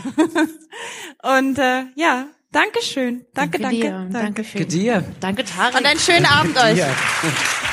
[1.22, 3.24] und äh, ja, Dankeschön.
[3.34, 3.76] Danke, danke.
[3.76, 4.08] dir.
[4.12, 4.42] danke.
[4.42, 5.04] Danke, Dir.
[5.20, 5.78] Danke, Tarek.
[5.78, 6.80] Und einen schönen Abend euch.